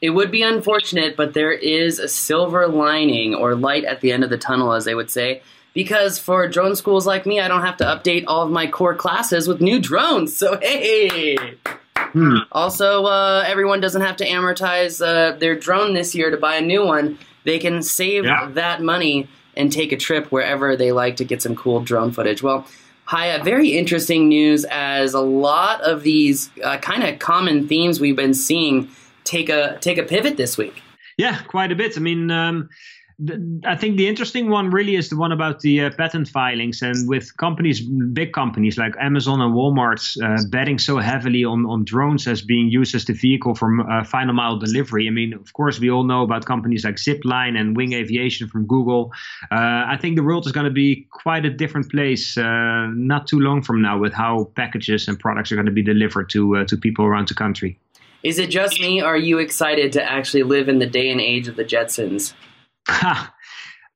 It 0.01 0.11
would 0.11 0.31
be 0.31 0.43
unfortunate, 0.43 1.17
but 1.17 1.35
there 1.35 1.53
is 1.53 1.99
a 1.99 2.09
silver 2.09 2.67
lining 2.69 3.35
or 3.35 3.55
light 3.55 3.85
at 3.85 4.01
the 4.01 4.13
end 4.13 4.25
of 4.25 4.31
the 4.31 4.39
tunnel, 4.39 4.73
as 4.73 4.85
they 4.85 4.95
would 4.95 5.11
say. 5.11 5.43
Because 5.73 6.19
for 6.19 6.47
drone 6.47 6.77
schools 6.77 7.07
like 7.07 7.27
me, 7.27 7.41
I 7.41 7.49
don't 7.49 7.63
have 7.63 7.77
to 7.79 7.85
update 7.85 8.25
all 8.27 8.43
of 8.43 8.51
my 8.51 8.67
core 8.67 8.95
classes 8.95 9.49
with 9.49 9.61
new 9.61 9.81
drones. 9.81 10.37
So, 10.37 10.59
hey! 10.61 11.57
Hmm. 11.97 12.39
Also, 12.53 13.07
uh, 13.07 13.45
everyone 13.47 13.81
doesn't 13.81 14.03
have 14.03 14.17
to 14.19 14.27
amortize 14.27 15.05
uh, 15.05 15.37
their 15.37 15.57
drone 15.57 15.95
this 15.95 16.15
year 16.15 16.31
to 16.31 16.37
buy 16.37 16.57
a 16.57 16.61
new 16.61 16.87
one. 16.87 17.19
They 17.43 17.59
can 17.59 17.83
save 17.83 18.25
yeah. 18.25 18.49
that 18.53 18.83
money 18.83 19.29
and 19.57 19.73
take 19.73 19.91
a 19.91 19.97
trip 19.97 20.31
wherever 20.31 20.77
they 20.77 20.93
like 20.93 21.17
to 21.17 21.25
get 21.25 21.43
some 21.43 21.57
cool 21.57 21.81
drone 21.81 22.13
footage. 22.13 22.43
Well, 22.43 22.67
Haye, 23.11 23.41
very 23.43 23.71
interesting 23.71 24.29
news 24.29 24.65
as 24.71 25.13
a 25.13 25.21
lot 25.21 25.83
of 25.83 26.03
these 26.03 26.51
uh, 26.63 26.79
kind 26.79 27.03
of 27.05 27.19
common 27.19 27.69
themes 27.69 28.01
we've 28.01 28.17
been 28.17 28.35
seeing 28.35 28.89
take 29.25 29.49
a 29.49 29.79
take 29.81 29.99
a 29.99 30.05
pivot 30.05 30.37
this 30.37 30.57
week. 30.57 30.83
Yeah, 31.17 31.41
quite 31.43 31.73
a 31.73 31.77
bit. 31.77 31.97
I 31.97 32.01
mean, 32.01 32.31
um, 32.31 32.69
I 33.65 33.77
think 33.77 33.97
the 33.97 34.09
interesting 34.09 34.51
one 34.51 34.71
really 34.71 34.97
is 34.97 35.09
the 35.09 35.17
one 35.17 35.31
about 35.31 35.61
the 35.61 35.83
uh, 35.83 35.91
patent 35.97 36.27
filings 36.27 36.83
and 36.83 37.09
with 37.09 37.37
companies, 37.37 37.81
big 37.81 38.33
companies 38.33 38.77
like 38.77 38.95
Amazon 39.01 39.41
and 39.41 39.55
Walmart, 39.55 40.03
uh, 40.21 40.43
betting 40.51 40.79
so 40.79 40.99
heavily 40.99 41.45
on, 41.45 41.65
on 41.65 41.85
drones 41.85 42.27
as 42.27 42.43
being 42.43 42.69
used 42.69 42.93
as 42.93 43.05
the 43.05 43.13
vehicle 43.13 43.55
for 43.55 43.89
uh, 43.89 44.03
final 44.03 44.35
mile 44.35 44.59
delivery. 44.59 45.07
I 45.07 45.11
mean, 45.11 45.33
of 45.33 45.53
course, 45.53 45.79
we 45.79 45.91
all 45.91 46.03
know 46.03 46.25
about 46.25 46.45
companies 46.45 46.85
like 46.85 46.97
Zipline 46.97 47.57
and 47.57 47.77
Wing 47.77 47.93
Aviation 47.93 48.49
from 48.49 48.67
Google. 48.67 49.13
Uh, 49.53 49.87
I 49.87 49.97
think 50.01 50.17
the 50.17 50.25
world 50.25 50.45
is 50.47 50.53
going 50.53 50.67
to 50.67 50.73
be 50.73 51.07
quite 51.13 51.45
a 51.45 51.51
different 51.51 51.93
place 51.93 52.37
uh, 52.37 52.89
not 52.89 53.29
too 53.29 53.39
long 53.39 53.63
from 53.63 53.81
now 53.81 53.97
with 53.97 54.13
how 54.13 54.51
packages 54.57 55.07
and 55.07 55.21
products 55.21 55.53
are 55.53 55.55
going 55.55 55.67
to 55.67 55.73
be 55.73 55.85
delivered 55.85 56.31
to 56.31 56.57
uh, 56.57 56.65
to 56.65 56.77
people 56.77 57.05
around 57.05 57.29
the 57.29 57.35
country. 57.35 57.79
Is 58.25 58.39
it 58.39 58.51
just 58.51 58.81
me? 58.81 59.03
Or 59.03 59.07
are 59.07 59.17
you 59.17 59.39
excited 59.39 59.93
to 59.93 60.03
actually 60.03 60.43
live 60.43 60.69
in 60.69 60.79
the 60.79 60.87
day 60.87 61.11
and 61.11 61.21
age 61.21 61.47
of 61.47 61.57
the 61.57 61.65
Jetsons? 61.65 62.33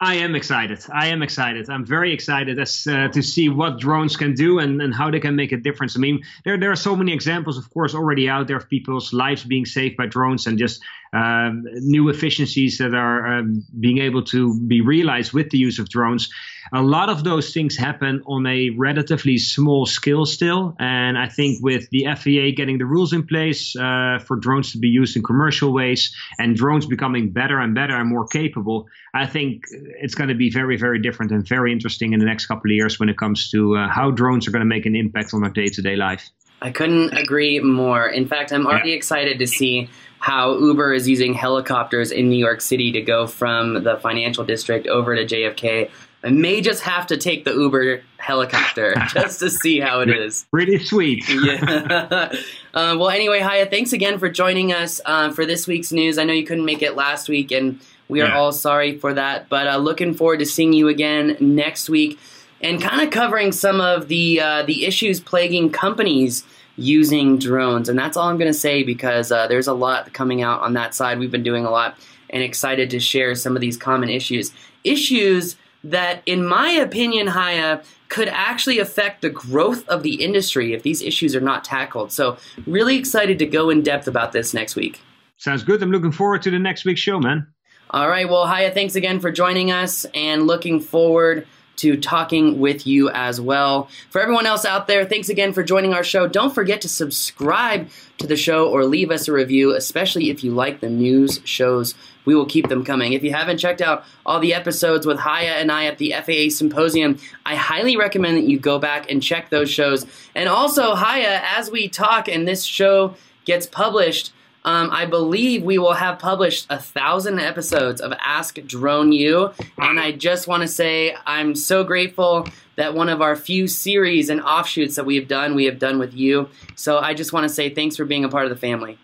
I 0.01 0.15
am 0.15 0.37
excited. 0.37 0.79
I 0.93 1.09
am 1.09 1.23
excited. 1.23 1.69
I'm 1.69 1.85
very 1.85 2.13
excited 2.13 2.61
as 2.61 2.87
uh, 2.87 3.09
to 3.09 3.21
see 3.21 3.49
what 3.49 3.81
drones 3.81 4.17
can 4.17 4.33
do 4.35 4.61
and, 4.61 4.81
and 4.81 4.95
how 4.95 5.11
they 5.11 5.19
can 5.19 5.35
make 5.35 5.51
a 5.51 5.57
difference. 5.57 5.97
I 5.97 6.01
mean, 6.01 6.23
there 6.45 6.57
there 6.57 6.71
are 6.71 6.77
so 6.77 6.95
many 6.95 7.13
examples, 7.13 7.59
of 7.59 7.69
course, 7.71 7.97
already 7.97 8.29
out 8.29 8.47
there 8.47 8.59
of 8.59 8.69
people's 8.69 9.13
lives 9.13 9.43
being 9.43 9.67
saved 9.67 9.97
by 9.97 10.07
drones 10.07 10.47
and 10.47 10.57
just 10.57 10.81
um, 11.13 11.67
new 11.81 12.09
efficiencies 12.11 12.79
that 12.79 12.95
are 12.95 13.39
um, 13.39 13.65
being 13.81 13.99
able 13.99 14.23
to 14.25 14.59
be 14.61 14.81
realized 14.81 15.33
with 15.33 15.51
the 15.51 15.59
use 15.59 15.79
of 15.79 15.89
drones. 15.89 16.29
A 16.73 16.83
lot 16.83 17.09
of 17.09 17.25
those 17.25 17.55
things 17.55 17.77
happen 17.77 18.23
on 18.27 18.47
a 18.47 18.71
relatively 18.71 19.39
small 19.39 19.87
scale 19.87 20.27
still, 20.27 20.77
and 20.79 21.17
I 21.17 21.27
think 21.27 21.63
with 21.63 21.89
the 21.91 22.05
FAA 22.05 22.55
getting 22.55 22.77
the 22.77 22.85
rules 22.85 23.15
in 23.15 23.27
place 23.27 23.75
uh, 23.75 24.19
for 24.27 24.37
drones 24.37 24.73
to 24.73 24.79
be 24.79 24.89
used 24.89 25.17
in 25.17 25.23
commercial 25.23 25.73
ways 25.73 26.15
and 26.39 26.55
drones 26.55 26.85
becoming 26.85 27.31
better 27.31 27.59
and 27.59 27.75
better 27.75 27.97
and 27.97 28.09
more 28.09 28.27
capable, 28.27 28.87
I 29.15 29.27
think 29.27 29.65
it's 30.01 30.15
going 30.15 30.29
to 30.29 30.35
be 30.35 30.51
very, 30.51 30.77
very 30.77 31.01
different 31.01 31.33
and 31.33 31.47
very 31.47 31.73
interesting 31.73 32.13
in 32.13 32.21
the 32.21 32.27
next 32.27 32.47
couple 32.47 32.71
of 32.71 32.75
years 32.75 32.99
when 32.99 33.09
it 33.09 33.19
comes 33.19 33.51
to 33.51 33.77
uh, 33.77 33.89
how 33.89 34.11
drones 34.11 34.47
are 34.47 34.51
going 34.51 34.61
to 34.61 34.67
make 34.67 34.87
an 34.87 34.95
impact 34.95 35.35
on 35.35 35.43
our 35.43 35.51
day-to-day 35.51 35.97
life. 35.97 36.31
I 36.61 36.71
couldn't 36.71 37.17
agree 37.17 37.61
more. 37.61 38.09
In 38.09 38.27
fact, 38.27 38.53
I'm 38.53 38.67
already 38.67 38.93
excited 38.93 39.39
to 39.39 39.47
see 39.47 39.89
how 40.19 40.59
Uber 40.59 40.93
is 40.93 41.09
using 41.09 41.35
helicopters 41.35 42.11
in 42.11 42.29
New 42.29 42.39
York 42.39 42.61
City 42.61 42.93
to 42.93 43.01
go 43.01 43.27
from 43.27 43.85
the 43.85 43.97
financial 43.99 44.45
district 44.45 44.89
over 44.89 45.15
to 45.15 45.25
JFK. 45.25 45.91
I 46.25 46.31
may 46.31 46.61
just 46.61 46.83
have 46.83 47.07
to 47.09 47.17
take 47.17 47.45
the 47.45 47.53
Uber 47.53 48.03
helicopter 48.17 48.95
just 49.09 49.39
to 49.39 49.51
see 49.51 49.79
how 49.79 50.01
it 50.01 50.11
is. 50.11 50.47
Pretty 50.51 50.85
sweet. 50.85 51.25
yeah. 51.45 52.33
uh, 52.75 52.97
well, 52.99 53.09
anyway, 53.09 53.39
Haye, 53.39 53.65
thanks 53.67 53.93
again 53.93 54.19
for 54.19 54.29
joining 54.29 54.73
us 54.73 55.01
uh, 55.05 55.31
for 55.31 55.47
this 55.47 55.69
week's 55.69 55.93
news. 55.93 56.19
I 56.19 56.25
know 56.25 56.33
you 56.33 56.45
couldn't 56.45 56.65
make 56.65 56.83
it 56.83 56.97
last 56.97 57.29
week, 57.29 57.53
and 57.53 57.81
we 58.09 58.21
are 58.21 58.29
yeah. 58.29 58.39
all 58.39 58.53
sorry 58.53 58.99
for 58.99 59.15
that. 59.15 59.49
But 59.49 59.67
uh, 59.67 59.77
looking 59.77 60.15
forward 60.15 60.39
to 60.39 60.47
seeing 60.47 60.73
you 60.73 60.89
again 60.89 61.37
next 61.41 61.89
week 61.89 62.19
and 62.61 62.81
kind 62.81 63.03
of 63.03 63.11
covering 63.11 63.53
some 63.53 63.81
of 63.81 64.09
the 64.09 64.41
uh, 64.41 64.63
the 64.65 64.85
issues 64.87 65.21
plaguing 65.21 65.71
companies 65.71 66.45
using 66.77 67.39
drones. 67.39 67.89
And 67.89 67.99
that's 67.99 68.17
all 68.17 68.29
I'm 68.29 68.39
going 68.39 68.53
to 68.53 68.59
say 68.59 68.83
because 68.83 69.33
uh, 69.33 69.47
there's 69.49 69.67
a 69.67 69.73
lot 69.73 70.13
coming 70.13 70.43
out 70.43 70.61
on 70.63 70.75
that 70.75 70.95
side. 70.95 71.19
We've 71.19 71.31
been 71.31 71.43
doing 71.43 71.65
a 71.65 71.71
lot 71.71 71.97
and 72.31 72.43
excited 72.43 72.91
to 72.91 73.01
share 73.01 73.35
some 73.35 73.57
of 73.57 73.61
these 73.61 73.77
common 73.77 74.09
issues. 74.09 74.53
Issues 74.85 75.57
that, 75.85 76.23
in 76.25 76.47
my 76.47 76.71
opinion, 76.71 77.29
Haye, 77.29 77.81
could 78.09 78.29
actually 78.29 78.79
affect 78.79 79.23
the 79.23 79.31
growth 79.31 79.87
of 79.89 80.03
the 80.03 80.23
industry 80.23 80.73
if 80.73 80.83
these 80.83 81.03
issues 81.03 81.35
are 81.35 81.41
not 81.41 81.65
tackled. 81.65 82.13
So, 82.13 82.37
really 82.67 82.97
excited 82.97 83.39
to 83.41 83.47
go 83.47 83.71
in 83.71 83.83
depth 83.83 84.09
about 84.09 84.33
this 84.33 84.55
next 84.55 84.77
week. 84.77 85.01
Sounds 85.37 85.63
good. 85.63 85.83
I'm 85.83 85.93
looking 85.93 86.13
forward 86.13 86.43
to 86.43 86.51
the 86.51 86.59
next 86.59 86.85
week's 86.85 87.01
show, 87.01 87.21
man. 87.21 87.47
All 87.91 88.09
right. 88.09 88.29
Well, 88.29 88.47
Haye, 88.47 88.71
thanks 88.71 88.97
again 88.97 89.19
for 89.19 89.33
joining 89.33 89.71
us 89.71 90.05
and 90.15 90.47
looking 90.47 90.81
forward 90.81 91.47
to 91.77 91.97
talking 91.97 92.59
with 92.59 92.87
you 92.87 93.09
as 93.11 93.41
well. 93.41 93.89
For 94.11 94.21
everyone 94.21 94.47
else 94.47 94.65
out 94.65 94.89
there, 94.89 95.05
thanks 95.05 95.29
again 95.29 95.53
for 95.53 95.63
joining 95.63 95.95
our 95.95 96.03
show. 96.05 96.27
Don't 96.27 96.55
forget 96.55 96.81
to 96.83 96.89
subscribe 96.89 97.89
to 98.19 98.27
the 98.27 98.37
show 98.37 98.69
or 98.69 98.85
leave 98.85 99.11
us 99.11 99.29
a 99.29 99.33
review, 99.33 99.75
especially 99.75 100.29
if 100.29 100.43
you 100.43 100.51
like 100.51 100.81
the 100.81 100.91
news 100.91 101.41
shows. 101.45 101.95
We 102.25 102.35
will 102.35 102.47
keep 102.47 102.69
them 102.69 102.85
coming. 102.85 103.13
If 103.13 103.23
you 103.23 103.33
haven't 103.33 103.59
checked 103.59 103.81
out 103.81 104.05
all 104.27 104.41
the 104.41 104.53
episodes 104.53 105.07
with 105.07 105.21
Haye 105.21 105.47
and 105.47 105.71
I 105.71 105.87
at 105.87 105.99
the 105.99 106.13
FAA 106.13 106.55
Symposium, 106.55 107.19
I 107.47 107.55
highly 107.55 107.97
recommend 107.97 108.37
that 108.37 108.49
you 108.49 108.59
go 108.59 108.79
back 108.79 109.11
and 109.11 109.23
check 109.23 109.49
those 109.49 109.71
shows. 109.71 110.05
And 110.35 110.49
also, 110.49 110.95
Haya, 110.95 111.41
as 111.57 111.71
we 111.71 111.89
talk 111.89 112.29
and 112.29 112.47
this 112.47 112.65
show 112.65 113.15
gets 113.45 113.67
published, 113.67 114.33
um, 114.65 114.91
I 114.91 115.07
believe 115.07 115.63
we 115.63 115.79
will 115.79 115.95
have 115.95 116.19
published 116.19 116.67
a 116.71 116.79
thousand 116.79 117.39
episodes 117.39 118.01
of 118.01 118.13
Ask 118.25 118.57
Drone 118.67 119.13
U, 119.13 119.51
and 119.79 120.01
I 120.01 120.13
just 120.13 120.49
want 120.49 120.63
to 120.63 120.69
say 120.69 121.15
I'm 121.27 121.55
so 121.55 121.85
grateful 121.85 122.49
that 122.77 122.95
one 122.95 123.09
of 123.09 123.23
our 123.23 123.37
few 123.37 123.67
series 123.67 124.29
and 124.29 124.41
offshoots 124.41 124.97
that 124.97 125.05
we 125.05 125.17
have 125.17 125.29
done, 125.29 125.55
we 125.55 125.65
have 125.65 125.79
done 125.79 125.99
with 125.99 126.15
you. 126.15 126.49
So 126.77 126.99
I 126.99 127.15
just 127.15 127.33
want 127.33 127.45
to 127.45 127.49
say 127.49 127.71
thanks 127.71 127.97
for 127.97 128.05
being 128.05 128.25
a 128.25 128.29
part 128.29 128.45
of 128.45 128.51
the 128.51 128.57
family. 128.57 128.99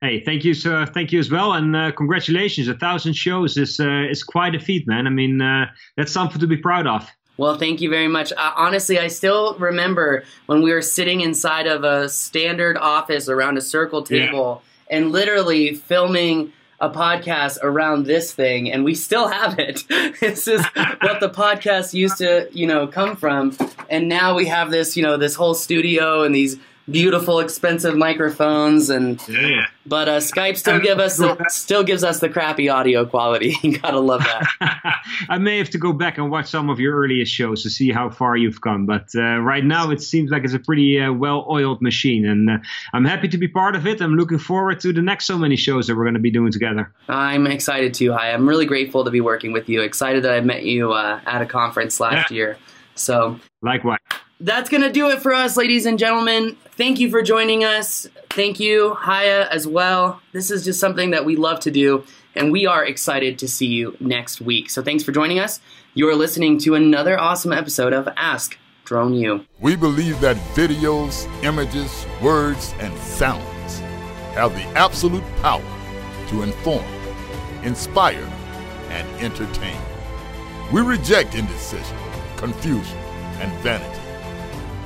Hey, 0.00 0.22
thank 0.22 0.44
you, 0.44 0.52
sir. 0.52 0.84
Thank 0.84 1.12
you 1.12 1.18
as 1.18 1.30
well, 1.30 1.54
and 1.54 1.74
uh, 1.74 1.92
congratulations. 1.92 2.68
A 2.68 2.74
thousand 2.74 3.14
shows 3.14 3.56
is 3.56 3.80
uh, 3.80 4.06
is 4.10 4.22
quite 4.22 4.54
a 4.54 4.60
feat, 4.60 4.86
man. 4.86 5.06
I 5.06 5.10
mean, 5.10 5.40
uh, 5.40 5.66
that's 5.96 6.12
something 6.12 6.40
to 6.40 6.46
be 6.46 6.56
proud 6.56 6.86
of. 6.86 7.08
Well, 7.36 7.56
thank 7.58 7.80
you 7.80 7.90
very 7.90 8.06
much. 8.08 8.32
Uh, 8.32 8.52
honestly, 8.56 8.98
I 8.98 9.08
still 9.08 9.56
remember 9.58 10.24
when 10.46 10.62
we 10.62 10.72
were 10.72 10.82
sitting 10.82 11.20
inside 11.20 11.66
of 11.66 11.82
a 11.82 12.08
standard 12.08 12.76
office 12.76 13.28
around 13.28 13.58
a 13.58 13.60
circle 13.60 14.02
table. 14.02 14.62
Yeah 14.62 14.70
and 14.88 15.12
literally 15.12 15.74
filming 15.74 16.52
a 16.80 16.90
podcast 16.90 17.58
around 17.62 18.04
this 18.04 18.32
thing 18.32 18.70
and 18.70 18.84
we 18.84 18.94
still 18.94 19.28
have 19.28 19.58
it. 19.58 19.82
this 20.20 20.46
is 20.46 20.64
what 21.00 21.20
the 21.20 21.30
podcast 21.30 21.94
used 21.94 22.18
to, 22.18 22.48
you 22.52 22.66
know, 22.66 22.86
come 22.86 23.16
from. 23.16 23.56
And 23.88 24.08
now 24.08 24.34
we 24.34 24.46
have 24.46 24.70
this, 24.70 24.96
you 24.96 25.02
know, 25.02 25.16
this 25.16 25.34
whole 25.34 25.54
studio 25.54 26.22
and 26.22 26.34
these 26.34 26.58
beautiful, 26.90 27.40
expensive 27.40 27.96
microphones, 27.96 28.90
and 28.90 29.22
yeah. 29.28 29.66
but 29.86 30.08
uh, 30.08 30.18
Skype 30.18 30.56
still 30.56 30.80
give 30.80 30.98
us 30.98 31.16
the, 31.16 31.42
still 31.48 31.82
gives 31.82 32.04
us 32.04 32.20
the 32.20 32.28
crappy 32.28 32.68
audio 32.68 33.04
quality. 33.04 33.56
you 33.62 33.78
gotta 33.78 33.98
love 33.98 34.22
that. 34.24 35.02
I 35.28 35.38
may 35.38 35.58
have 35.58 35.70
to 35.70 35.78
go 35.78 35.92
back 35.92 36.18
and 36.18 36.30
watch 36.30 36.46
some 36.46 36.68
of 36.68 36.80
your 36.80 36.96
earliest 36.96 37.32
shows 37.32 37.62
to 37.62 37.70
see 37.70 37.90
how 37.90 38.10
far 38.10 38.36
you've 38.36 38.60
come, 38.60 38.86
but 38.86 39.08
uh, 39.14 39.38
right 39.38 39.64
now 39.64 39.90
it 39.90 40.02
seems 40.02 40.30
like 40.30 40.44
it's 40.44 40.54
a 40.54 40.58
pretty 40.58 41.00
uh, 41.00 41.12
well-oiled 41.12 41.80
machine, 41.80 42.26
and 42.26 42.50
uh, 42.50 42.58
I'm 42.92 43.04
happy 43.04 43.28
to 43.28 43.38
be 43.38 43.48
part 43.48 43.76
of 43.76 43.86
it. 43.86 44.00
I'm 44.00 44.16
looking 44.16 44.38
forward 44.38 44.80
to 44.80 44.92
the 44.92 45.02
next 45.02 45.26
so 45.26 45.38
many 45.38 45.56
shows 45.56 45.86
that 45.86 45.96
we're 45.96 46.04
going 46.04 46.14
to 46.14 46.20
be 46.20 46.30
doing 46.30 46.52
together. 46.52 46.92
I'm 47.08 47.46
excited 47.46 47.94
too. 47.94 48.12
Hi, 48.12 48.32
I'm 48.32 48.48
really 48.48 48.66
grateful 48.66 49.04
to 49.04 49.10
be 49.10 49.20
working 49.20 49.52
with 49.52 49.68
you. 49.68 49.82
Excited 49.82 50.24
that 50.24 50.32
I 50.32 50.40
met 50.40 50.64
you 50.64 50.92
uh, 50.92 51.20
at 51.26 51.42
a 51.42 51.46
conference 51.46 52.00
last 52.00 52.30
yeah. 52.30 52.36
year. 52.36 52.58
So 52.94 53.40
likewise 53.60 53.98
that's 54.44 54.68
going 54.68 54.82
to 54.82 54.92
do 54.92 55.08
it 55.08 55.22
for 55.22 55.32
us, 55.32 55.56
ladies 55.56 55.86
and 55.86 55.98
gentlemen. 55.98 56.56
Thank 56.76 57.00
you 57.00 57.08
for 57.08 57.22
joining 57.22 57.64
us. 57.64 58.06
Thank 58.28 58.60
you, 58.60 58.94
Haye, 58.96 59.48
as 59.50 59.66
well. 59.66 60.20
This 60.32 60.50
is 60.50 60.66
just 60.66 60.78
something 60.78 61.10
that 61.12 61.24
we 61.24 61.34
love 61.34 61.60
to 61.60 61.70
do, 61.70 62.04
and 62.34 62.52
we 62.52 62.66
are 62.66 62.84
excited 62.84 63.38
to 63.38 63.48
see 63.48 63.66
you 63.66 63.96
next 64.00 64.42
week. 64.42 64.68
So 64.68 64.82
thanks 64.82 65.02
for 65.02 65.12
joining 65.12 65.38
us. 65.38 65.60
You're 65.94 66.14
listening 66.14 66.58
to 66.58 66.74
another 66.74 67.18
awesome 67.18 67.54
episode 67.54 67.94
of 67.94 68.06
Ask 68.18 68.58
Drone 68.84 69.14
U. 69.14 69.46
We 69.60 69.76
believe 69.76 70.20
that 70.20 70.36
videos, 70.54 71.26
images, 71.42 72.04
words, 72.20 72.74
and 72.80 72.96
sounds 72.98 73.78
have 74.34 74.54
the 74.54 74.64
absolute 74.76 75.24
power 75.40 75.64
to 76.28 76.42
inform, 76.42 76.84
inspire, 77.62 78.28
and 78.90 79.08
entertain. 79.22 79.80
We 80.70 80.82
reject 80.82 81.34
indecision, 81.34 81.96
confusion, 82.36 82.98
and 83.38 83.50
vanity 83.60 84.03